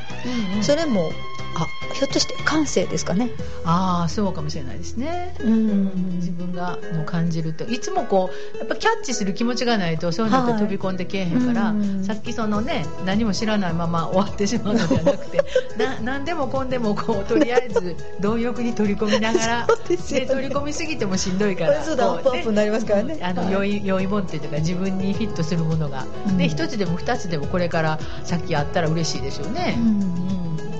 [0.52, 0.64] うんうん。
[0.64, 1.12] それも
[1.56, 1.66] あ
[1.98, 3.32] ひょっとして感性ですかね。
[3.66, 6.16] ああそうかもしれないですね、うん。
[6.18, 12.04] 自分がの感じるといつもこうやっぱキャッチする気持ちがないとそういうのってはい飛び込んでけえへんから、うん。
[12.04, 15.38] さっきそのね何も知らないまま終わってしまうのではなくて
[15.76, 20.26] な何でもこんでもこうとりあえず 貪欲に取り込みながらでね。
[20.28, 23.18] 取り込みすぎてもしんどいからそうだこアップになりますからね。
[23.24, 26.38] あの良い良いもんっていうか自分にフィットするものが、うん。
[26.38, 29.76] で一つでも二つでもこれから先あったら嬉しいですよね。
[29.80, 29.88] うん。
[30.02, 30.77] うん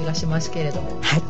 [0.00, 1.22] 気がしますけれども、はい。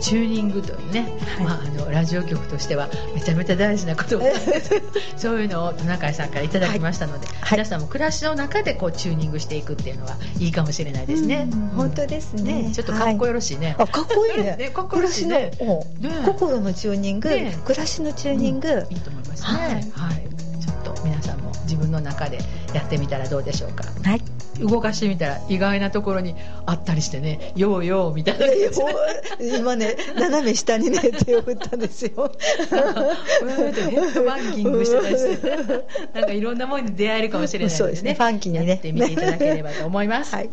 [0.00, 1.46] チューニングというね、はい。
[1.46, 7.58] まあ、あのラジオ局としてはめちゃめちゃ大事なことなんですけどそういうのをトナカイさんからいただきましたので、はい。
[7.58, 11.48] 皆さんも暮らしの中でこうチューニングしていくっていうのはいいかもしれないですね。
[11.50, 12.62] うん本当ですね。
[12.62, 13.76] ねちょっとかっこよろしいね。
[13.78, 14.56] あかっこいいね。
[14.58, 15.52] ねかっこよろしいね。
[15.58, 16.22] 暮らしのうんね。
[16.24, 17.56] 心のチューニング、ね。
[17.64, 19.90] 暮らしのチューニング、いいと思いますね。
[19.92, 22.38] はい、ちょっと皆さんも自分の中で
[22.74, 23.84] やってみたらどうでしょうか。
[24.02, 24.22] はい
[24.60, 26.34] 動かしてみたら意外なところに
[26.66, 29.58] あったりしてね、ようようみたいな感じで。
[29.58, 37.78] 今ね斜め下にね手を振ったんですよヘッドバンキングしてたりして、なんかいろんなものに出会えるかもしれないのでね。
[37.78, 40.34] そうですねファンキーにねやってみていただければと思います。
[40.36, 40.50] はい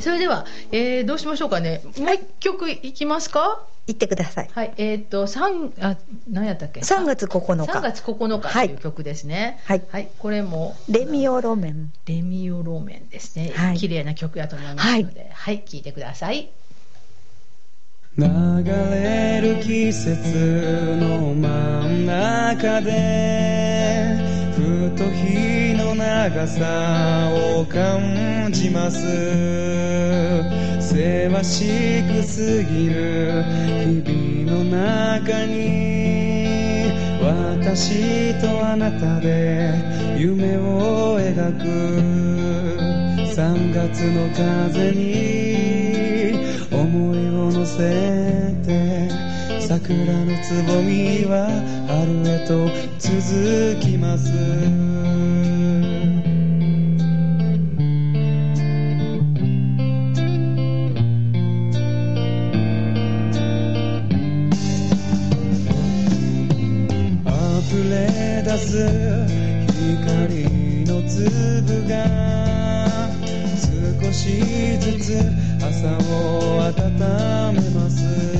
[0.00, 1.82] それでは、えーどうしましょうかね。
[1.98, 3.64] もう一曲いきますか？
[3.86, 4.72] 言ってくださいはい。
[4.78, 5.96] えっ、と、三あ、
[6.30, 9.60] 何やったっけ？3月9日3月9日という曲ですね。
[9.64, 10.08] はいはい。
[10.18, 13.52] これも、レミオロメンレミオロメンですね。
[13.54, 16.50] はい綺麗な曲やと思いますので、はい、聴いてください。
[18.16, 18.24] 流
[18.64, 24.16] れる季節の真ん中で
[24.54, 25.63] ふと日の
[26.24, 28.98] 長さを感じます。
[30.80, 33.44] せわしく過ぎる
[33.84, 36.88] 日々の中に
[37.20, 39.74] 私とあなたで
[40.16, 41.64] 夢を描く。
[43.34, 46.38] 3月の風に
[46.72, 49.10] 思いを乗せて
[49.60, 51.50] 桜のつぼみは
[51.86, 54.32] 春へと続きます。
[68.74, 68.82] 光
[70.84, 73.08] の粒が
[74.02, 75.14] 少しずつ
[75.62, 76.72] 朝を温
[77.54, 78.33] めます。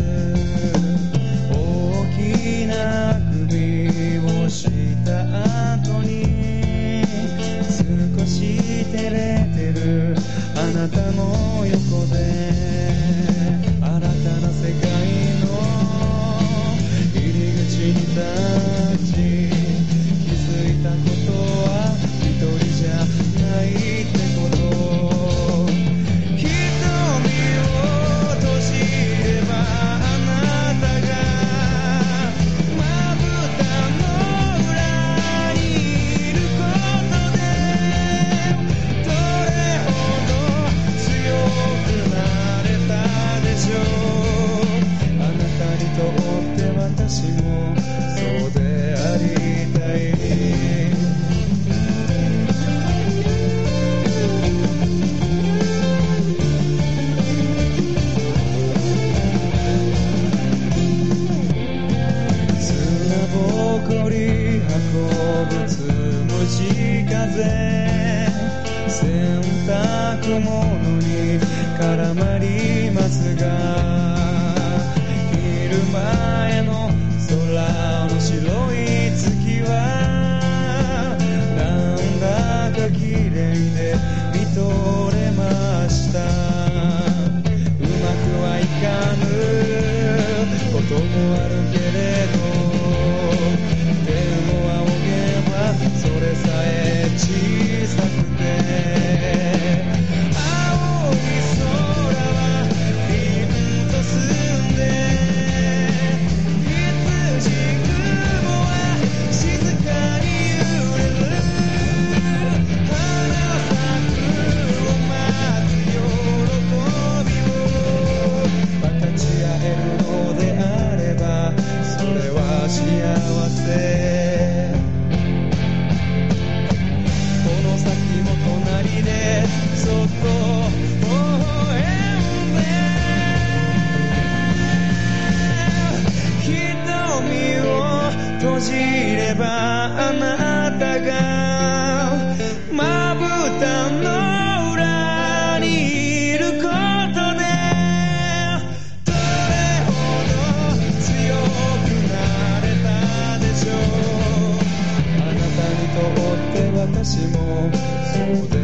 [157.05, 158.64] 寂寞，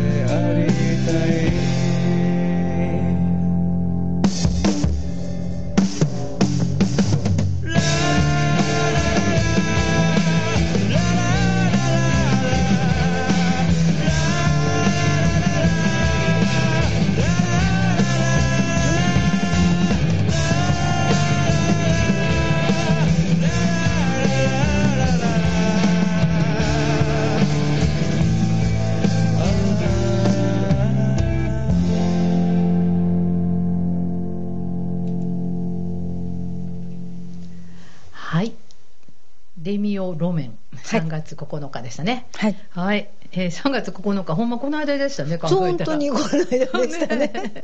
[40.91, 42.27] 3月9日でしたね。
[42.37, 42.57] はい。
[42.71, 45.61] はい、えー3月9日ほんまこの間でしたね考えたら。
[45.61, 47.63] 本当にこの間でしたね。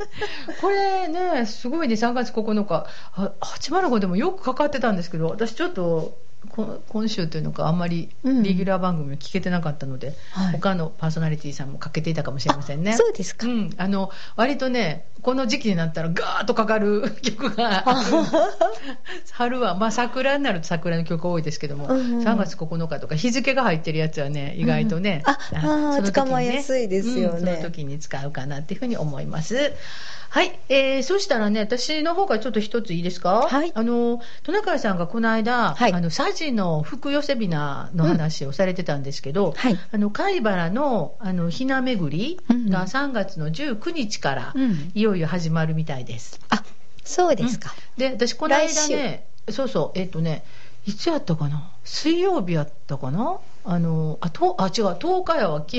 [0.61, 2.87] これねすごいね3月9日。
[3.13, 6.17] あ805でもよくかかってたんですけど私ちょっとこ
[6.89, 8.43] 今週というのかあんまりうん。
[8.43, 10.53] レギュラー番組を聞けてなかったので、はい。
[10.53, 12.93] 他のパーソナリティさんもかけていたかもしれませんね。
[12.93, 17.83] そうですか、うん、あの割とねこの時期になったらガーッとかかる 曲が
[19.31, 22.23] 春は、まあ、桜になると桜の曲多いですけども、うんうん。
[22.23, 29.73] 3月9日とか日付が入ってるやつはね意外とね、うんああーその時に捕まえやすいですよねうんその時に使うかなっていうふうに思います。
[30.29, 33.47] はい、えー、そしたらね私の方からちょっと一ついいですか？
[33.49, 33.71] はい。
[33.73, 35.93] あのトナカイさんがこの間、はい。
[35.93, 39.79] あのサジの福寄せびなの話をされてたんですけど、はい。
[39.91, 42.39] あの貝原のあのひな巡り
[42.69, 44.91] が3月の19日からうん。
[44.93, 46.39] いよいよ始まるみたいです。
[46.49, 46.63] あ
[47.03, 50.43] そうですか、で私この間ねそうそうえっ、とね
[50.87, 51.69] いつやったかな？
[51.83, 53.39] 水曜日やったかな？
[53.65, 55.75] あのあとあ違う10日やわい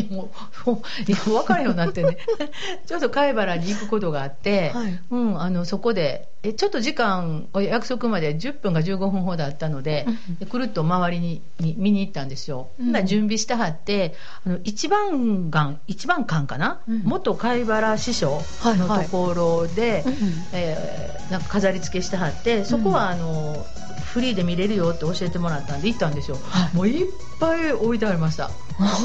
[1.11, 2.19] や分からんようになってね。
[2.87, 5.01] ちょっと貝原に行くことがあって、はい。
[5.11, 10.07] うん、あのそこでえちょっと時間お約束まで10分か15分ほどあったので,、
[10.39, 20.15] でくるっと周りにに見に行ったんですよ、うん準備してはってあの一番館一番館かな、うん元貝原師匠のところで、うん
[20.53, 23.67] えーなんか飾り付けしてはってそこはあの、
[24.13, 26.77] フリーで見れるよって教えてもらったんで行ったんですよ、はい。
[26.77, 28.47] もういっぱい置いてありました。
[28.47, 28.51] あ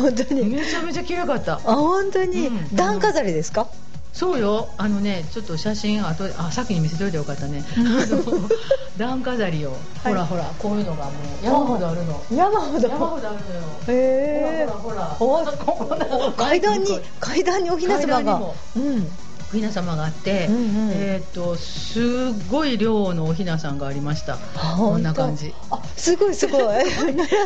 [0.02, 0.46] 本当に。
[0.46, 1.56] めちゃめちゃ綺麗かった。
[1.56, 2.76] あ本当に、うん。
[2.76, 3.68] 段飾りですか？
[4.14, 4.70] そうよ。
[4.78, 7.64] あのねちょっと写真あとあ先に見せといてよかったね。
[8.98, 9.72] 段飾りを、
[10.04, 10.14] はい。
[10.14, 12.24] ほらほらこういうのがもう山ほどあるの。
[12.32, 12.88] 山ほど。
[12.88, 13.62] 山ほどあるのよ。
[13.88, 18.42] へえほらほらほらここな階段に階段におひな様が。
[18.76, 19.08] うん
[19.54, 20.92] おひな様があって、うんうん。
[20.94, 24.40] えっ、とすごい量のおひなさんがありました。
[24.78, 25.54] こんな感じ。
[25.70, 26.64] あすごいすごい。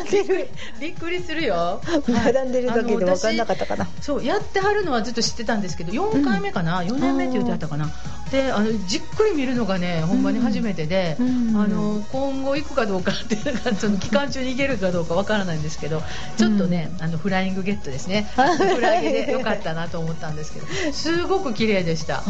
[0.80, 1.82] びっくりするよ。
[2.08, 3.86] 並んでるだけで分かんなかったかな。
[4.00, 7.90] そうやってはるのはずっと知ってたんですけど4回目かな、4年目って言ってはったかな？
[8.30, 11.56] であのじっくり見るのがねほんまに初めてで、うん。
[11.60, 16.02] あの今後行くかどうかっていうかその期間中に行けるかどうかわからないんですけど
[16.36, 18.28] ちょっとね、あのフライングゲットですね。
[18.34, 22.22] フライゲでよかったなと思ったんですけどすごく綺麗でした。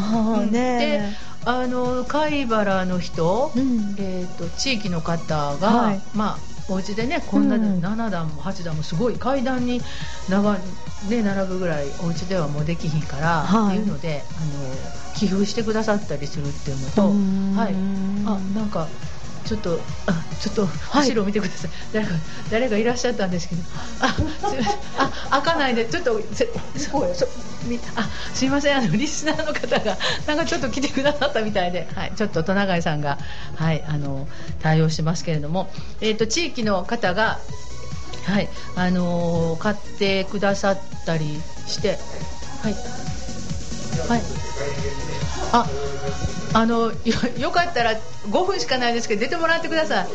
[0.47, 3.95] でねあの貝原の人、うん。
[3.99, 6.01] えー、と地域の方が、はい。
[6.15, 6.39] まあ
[6.71, 7.81] お家でねこんなうん。
[7.81, 9.81] 7段も8段もすごい階段に
[10.29, 10.55] 長、
[11.09, 13.79] ね、並ぶぐらいお家ではもうできひんから、はい。
[13.79, 17.55] っていうのであの寄付してくださったりするっていうのと、うん。
[17.57, 17.75] はい、
[18.27, 18.89] あなんか
[19.49, 22.13] ちょっとあちょっと後ろを見てください、誰か
[22.51, 23.63] 誰かいらっしゃったんですけど。
[24.01, 24.61] あすいません。
[24.99, 25.87] あ開かないで。
[25.87, 27.27] ちょっとせそそ
[27.65, 28.03] みあ
[28.35, 28.77] すいません。
[28.77, 29.97] あのリスナーの方が
[30.27, 33.17] なんかちょっと来てくださったみたいで、はい、ちょっと戸永井さんが、
[33.57, 34.29] はい、あの
[34.61, 35.71] 対応してますけれども、
[36.03, 37.39] えー、と地域の方が、
[38.27, 41.25] はいあのー買ってくださったり
[41.67, 41.97] して。
[42.63, 42.75] はい。
[44.09, 44.23] はい。
[45.53, 45.67] あ
[46.53, 46.93] あのよ
[47.39, 47.93] よかったら
[48.31, 50.09] 5分しかないですけど出てもらってください。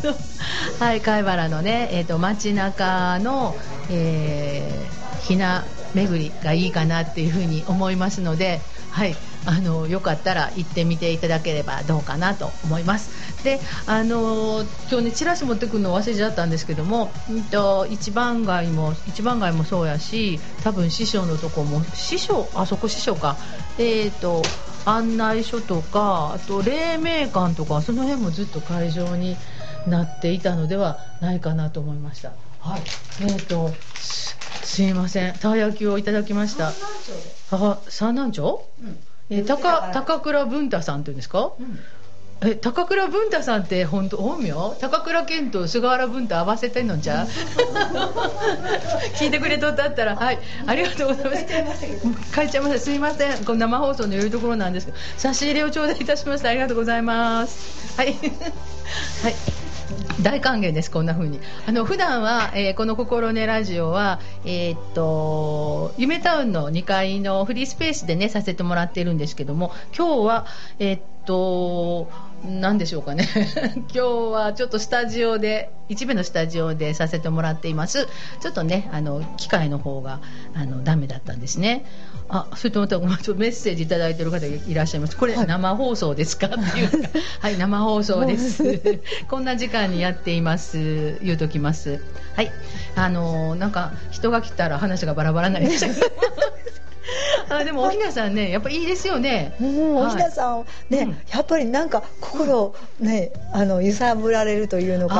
[0.78, 3.56] はい貝原のね、えー、と街中の、
[3.90, 5.64] えー、ひな
[5.94, 8.60] 巡りがいいかなっていうふうに思いますので
[8.90, 13.44] はいあのよかったら行ってみていただければどうかなと思います。
[13.44, 23.36] であの今日ねチラシ持ってくるの忘れちゃったんですけども、うんと、一番街も一番街もそうやし多分師匠のとこも師匠あそこ師匠か。
[23.78, 24.42] えっ、と
[24.86, 29.36] 案内所とかあと黎明館とかその辺もずっと会場に
[29.86, 32.32] なっていたのではないかなと思いました。
[32.60, 32.82] はい。
[33.22, 35.34] えっ、とすすいません。
[35.34, 36.72] たい焼きをいただきました。
[37.50, 38.64] あ三南町、
[39.30, 41.52] えー高高倉文太さんっていうんですか、
[42.42, 44.52] え高倉文太さんって本当本名？
[44.78, 47.26] 高倉健と菅原文太合わせてんのんちゃう？
[49.18, 51.86] 聞いてくれとったったらはいありがとうございます。
[52.36, 52.80] 書いちゃいました。
[52.80, 53.44] すいません。
[53.44, 57.96] この生放送のいうところなんですけど差し入れを頂戴いたしましたありがとうございます。
[57.96, 58.08] はい。
[59.22, 59.65] はい
[60.22, 61.40] 大歓迎ですこんな風に。
[61.66, 70.46] あの普段は、えーこの「心根ラジオは」えーっと夢タウンの2階のフリースペースでねさせてもらっているんですけども今日は
[70.78, 72.08] えーっと
[72.46, 73.28] 何でしょうかね。
[73.92, 74.00] 今日
[74.32, 78.06] はちょっとスタジオで一部のスタジオでさせてもらっています。
[78.40, 80.20] ちょっとねあの機械の方が
[80.54, 81.84] あのダメだったんですね。
[82.28, 85.16] あそれとまたごめんちょっとメッセージいただいてる方がいらっしゃいます。
[85.16, 86.46] これ、生放送ですか？
[86.46, 87.02] っていう。
[87.02, 87.08] か
[87.40, 88.62] はい生放送です。
[89.28, 91.18] こんな時間にやっています。
[91.22, 92.00] 言うときます。
[92.34, 92.52] はい。
[92.94, 95.86] あのなんか人が来たら話がバラバラになりました
[97.48, 99.54] あでもおひなさんねやっぱいいですよね。
[99.60, 100.06] うん、はい。
[100.06, 101.18] おひなさんね、うん。
[101.32, 105.14] やっぱりなんか心をね、あの揺さぶられるというのか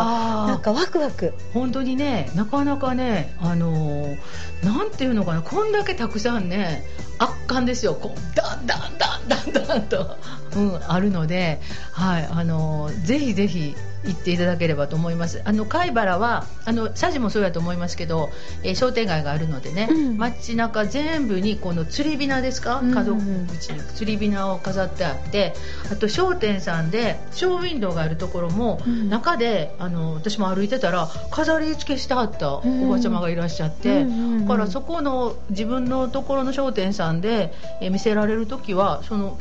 [0.47, 1.35] なんかワクワク。
[1.55, 4.17] 本当にねなかなかねあのー
[4.65, 6.85] なんていうのかなこんだけたくさんね
[7.19, 7.95] 圧巻ですよ。
[7.95, 10.17] こうダンダンダンダンダンと、
[10.57, 11.61] うん、あるので、
[11.93, 13.77] はいあのーぜひぜひ
[14.07, 15.43] 行っていただければと思います。
[15.45, 18.31] あの貝原はあの佐治もそうやと思いますけど、
[18.63, 20.17] えー商店街があるのでね、うん。
[20.17, 22.81] 街中全部にこの釣りびなですか？
[22.81, 22.95] うん。
[22.95, 25.55] 角口に釣りびなを飾ってあって
[25.91, 29.11] あと商店さんでショーウィンドウがあるところも、うん。
[29.11, 34.47] 中であの私も歩いてたら飾り付けしてあったおばちゃまがいらっしゃって、うんうんうん。
[34.47, 39.39] だからそこの自分のところの商店さんで、えー見せられる時はその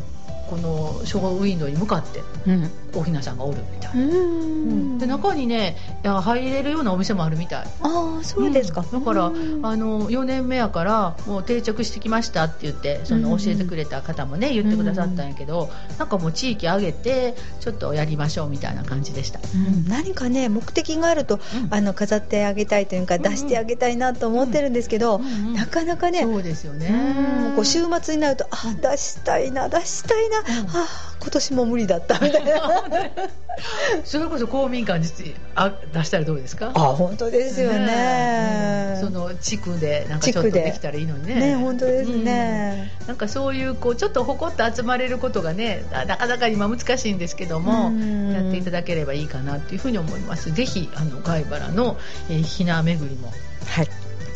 [0.50, 2.72] このショーウィンドウに向かってうん。
[2.96, 3.98] おひなさんがおるみたい。
[3.98, 4.04] な。
[4.04, 4.98] うん。
[4.98, 7.66] で中にね入れるようなお店もあるみたい。
[7.82, 9.00] ああそうですか、うん。
[9.00, 9.66] だから、うん。
[9.66, 13.38] あの4年目やからもう定着してきましたって言ってそのうん。
[13.38, 19.40] 教えてくれた方もね言ってくださったんやけど、なんかもう地域挙げてちょっとやりましょうみたいな感じでした。
[19.40, 19.88] うん。
[19.90, 21.74] 何かね目的があると、うん。
[21.74, 25.20] あの飾ってあげたいというか、ん出してあげたいなと思ってるんですけど、
[25.54, 26.88] なかなかねそうですよね。
[27.50, 30.68] うんこう週末になるとあ出したいな出したいな、ん。
[30.70, 30.88] あ
[31.20, 32.84] 今年も無理だったみたいな。
[34.04, 36.72] それこそ公民館実あ出したらどうですか？
[36.74, 38.94] あ本当ですよね。
[38.96, 39.02] うん。
[39.02, 40.62] その地区でなんかちょっとで。
[40.64, 41.36] できたらいいのにね。
[41.36, 43.08] ね本当ですね、うん。
[43.08, 48.34] なんかそういうこうちょっとほこっと集まれることがねあなかなか今難しいんですけども、うん。
[48.34, 50.52] やっていただければいいかなというふうに思います。
[50.52, 51.98] ぜひあの貝原の、
[52.30, 53.32] えー、ひな巡りも。
[53.66, 53.90] はい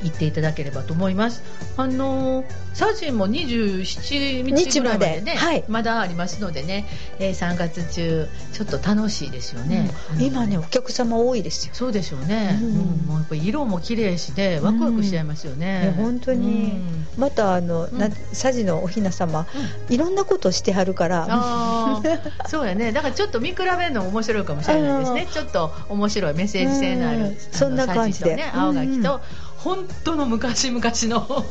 [0.03, 1.43] 行っていただければと思います。
[1.77, 2.43] あの
[2.73, 5.63] サジンも27日ぐらいまでねはい。
[5.67, 6.85] まだありますのでね、
[7.19, 10.23] えー3月中ちょっと楽しいですよね、うん。
[10.23, 11.73] 今ねお客様多いですよ。
[11.73, 12.67] そうでしょうね、うん。
[12.67, 12.75] うん。
[13.07, 16.71] もうやっぱり色も綺麗しでワクワクしちゃいますよね、ね本当に。
[16.71, 17.07] うん。
[17.17, 17.97] またあの、ん。
[17.97, 19.45] な佐治のおひな様、
[19.89, 22.01] いろんなことしてはるから。
[22.47, 22.91] そうやね。
[22.91, 25.27] だからちょっと見比べるのも面白いかもしれないですね。
[25.31, 28.35] ちょっと面白いメッセージ性のある、そんな感じで。
[28.35, 31.45] ね青垣と、うん本当の昔々の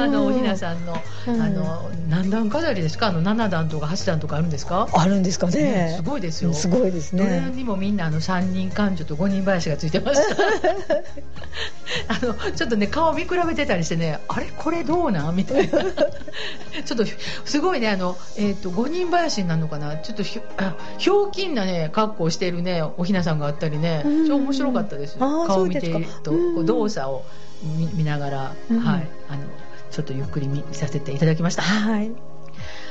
[0.00, 0.94] あのおひなさんの,、
[1.26, 1.42] うん。
[1.42, 3.08] あの何段飾りですか？
[3.08, 5.62] あの7段とか8段とかあるんですか、あるんですかね。
[5.62, 6.52] ねすごいですよ。
[6.52, 10.36] すごいですどれねにもみんなあの3人感情と5人林がついてました。
[12.08, 14.46] あのちょっとね顔見比べてたりしてねあれ？
[14.56, 15.36] これどうなん？
[15.36, 15.80] みたいな。
[16.84, 17.04] ちょっと
[17.44, 19.96] すごいねあの、えー、と5人林になるのかな？
[19.96, 24.02] ちょっとひょあひょうきんなね格好をしているねおひなさんがあったりね。
[24.04, 24.28] うん。
[24.28, 27.24] 超面白かったです顔見ているとこう動作を
[27.62, 28.80] 見見ながら、うん。
[28.80, 29.08] はい。
[29.28, 29.42] あの
[29.90, 31.62] ちょっとゆっくり見させていただきました。
[31.62, 32.10] はい。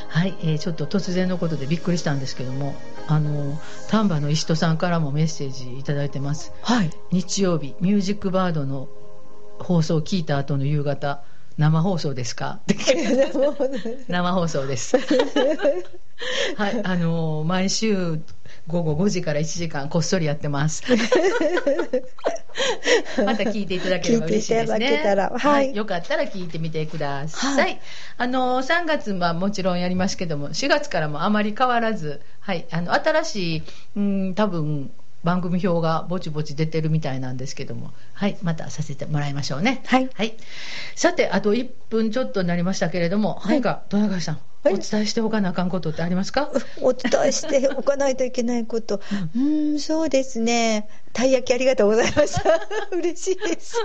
[0.10, 2.76] はい、えーちょっと突然のことでびっくりしたんですけども、
[3.08, 3.60] あの
[3.90, 6.52] 丹波の石戸さんからもメッセージいただいてます。
[6.62, 6.90] はい。
[7.12, 8.90] 日曜日ミュージックバードの
[9.60, 11.22] 放送を聞いた後の夕方
[11.58, 12.60] 生放送ですか？
[14.08, 14.98] 生放送です。
[16.58, 16.82] はい。
[16.84, 18.20] あの毎週
[18.68, 20.84] 午後5時から1時間こっそりやってます
[23.26, 25.52] また聞いていただければ嬉しいですね聞いていただけたら。
[25.52, 25.76] はい。
[25.76, 27.82] よかったら聞いてみてください、はい。
[28.18, 33.64] あの3月はもちろんやりますけども4月からもあまり変わらず、はい、あの新しい
[33.96, 34.92] うん多分
[35.24, 39.84] 番組表がぼちぼち出てるみたいなんですけども、はい、またさせてもらいましょうね。
[39.86, 40.38] はいはい、
[40.96, 46.52] さて、あと1分ちょっとになりましたけれども、はい何か、戸永さん、はいお伝えしておかなあかんことってありますか？
[46.82, 48.96] お伝えしておかないといけないこと。
[48.96, 50.90] うーん、そうですね。
[51.14, 52.60] たい焼きありがとうございました。
[52.92, 53.78] 嬉しいです。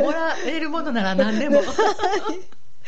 [0.00, 1.62] もらえるものなら何でも。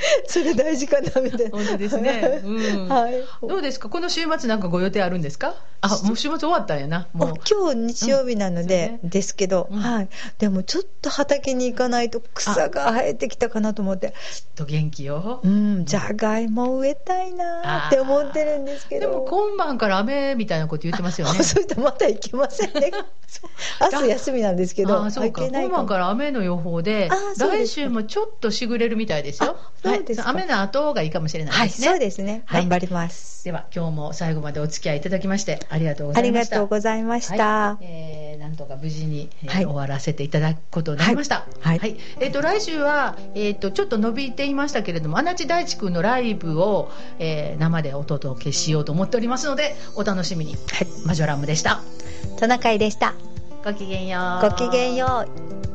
[0.26, 1.50] それ大事かなみたいな。
[1.58, 2.40] 本当ですね。
[2.44, 2.88] うん。
[2.88, 3.14] はい。
[3.46, 3.88] どうですか？
[3.88, 5.54] この週末なんかご予定あるんですか？
[5.80, 7.08] あ、もう週末終わったんやな。
[7.12, 7.34] もう。
[7.48, 10.08] 今日日曜日なので、うんですけど、うんはい。
[10.38, 14.14] でもちょっと畑に行かないと草が生えてきたかなと思って、
[14.54, 15.48] と元気よう。
[15.48, 19.10] ん、じゃがいも植えたいなって思ってるんですけど。
[19.10, 21.42] でも今晩から雨みたいなこと言ってますよねあ。
[21.44, 22.90] そうしたらまた行けませんね。
[23.92, 32.42] 明日休みなんですけど、ああそうか今晩から雨の予報で来週もちょっとしぐれるみたいですよあそうですかはい、雨の後がいいかもしれないはい、ですね、そうですね。
[32.46, 33.44] はい頑張ります。
[33.44, 37.74] では今日も最後までお付き合いいただきましてありがとうござありがいましたとうございました。
[37.74, 41.46] はいえーなんとか無事に、えーはい終わらせていただくことになりました。
[41.60, 50.54] はいはいえっ、と来週はえっ、とちょっと伸びていましたけれども、足立大地君のライブを、えー生でお届けしようと思っておりますので、お楽しみに。
[50.54, 51.80] はい、マジョラムでした。
[52.38, 53.14] トナカイでした。
[53.64, 54.50] ごきげんよう。
[54.50, 55.26] ごきげんよ
[55.68, 55.71] う。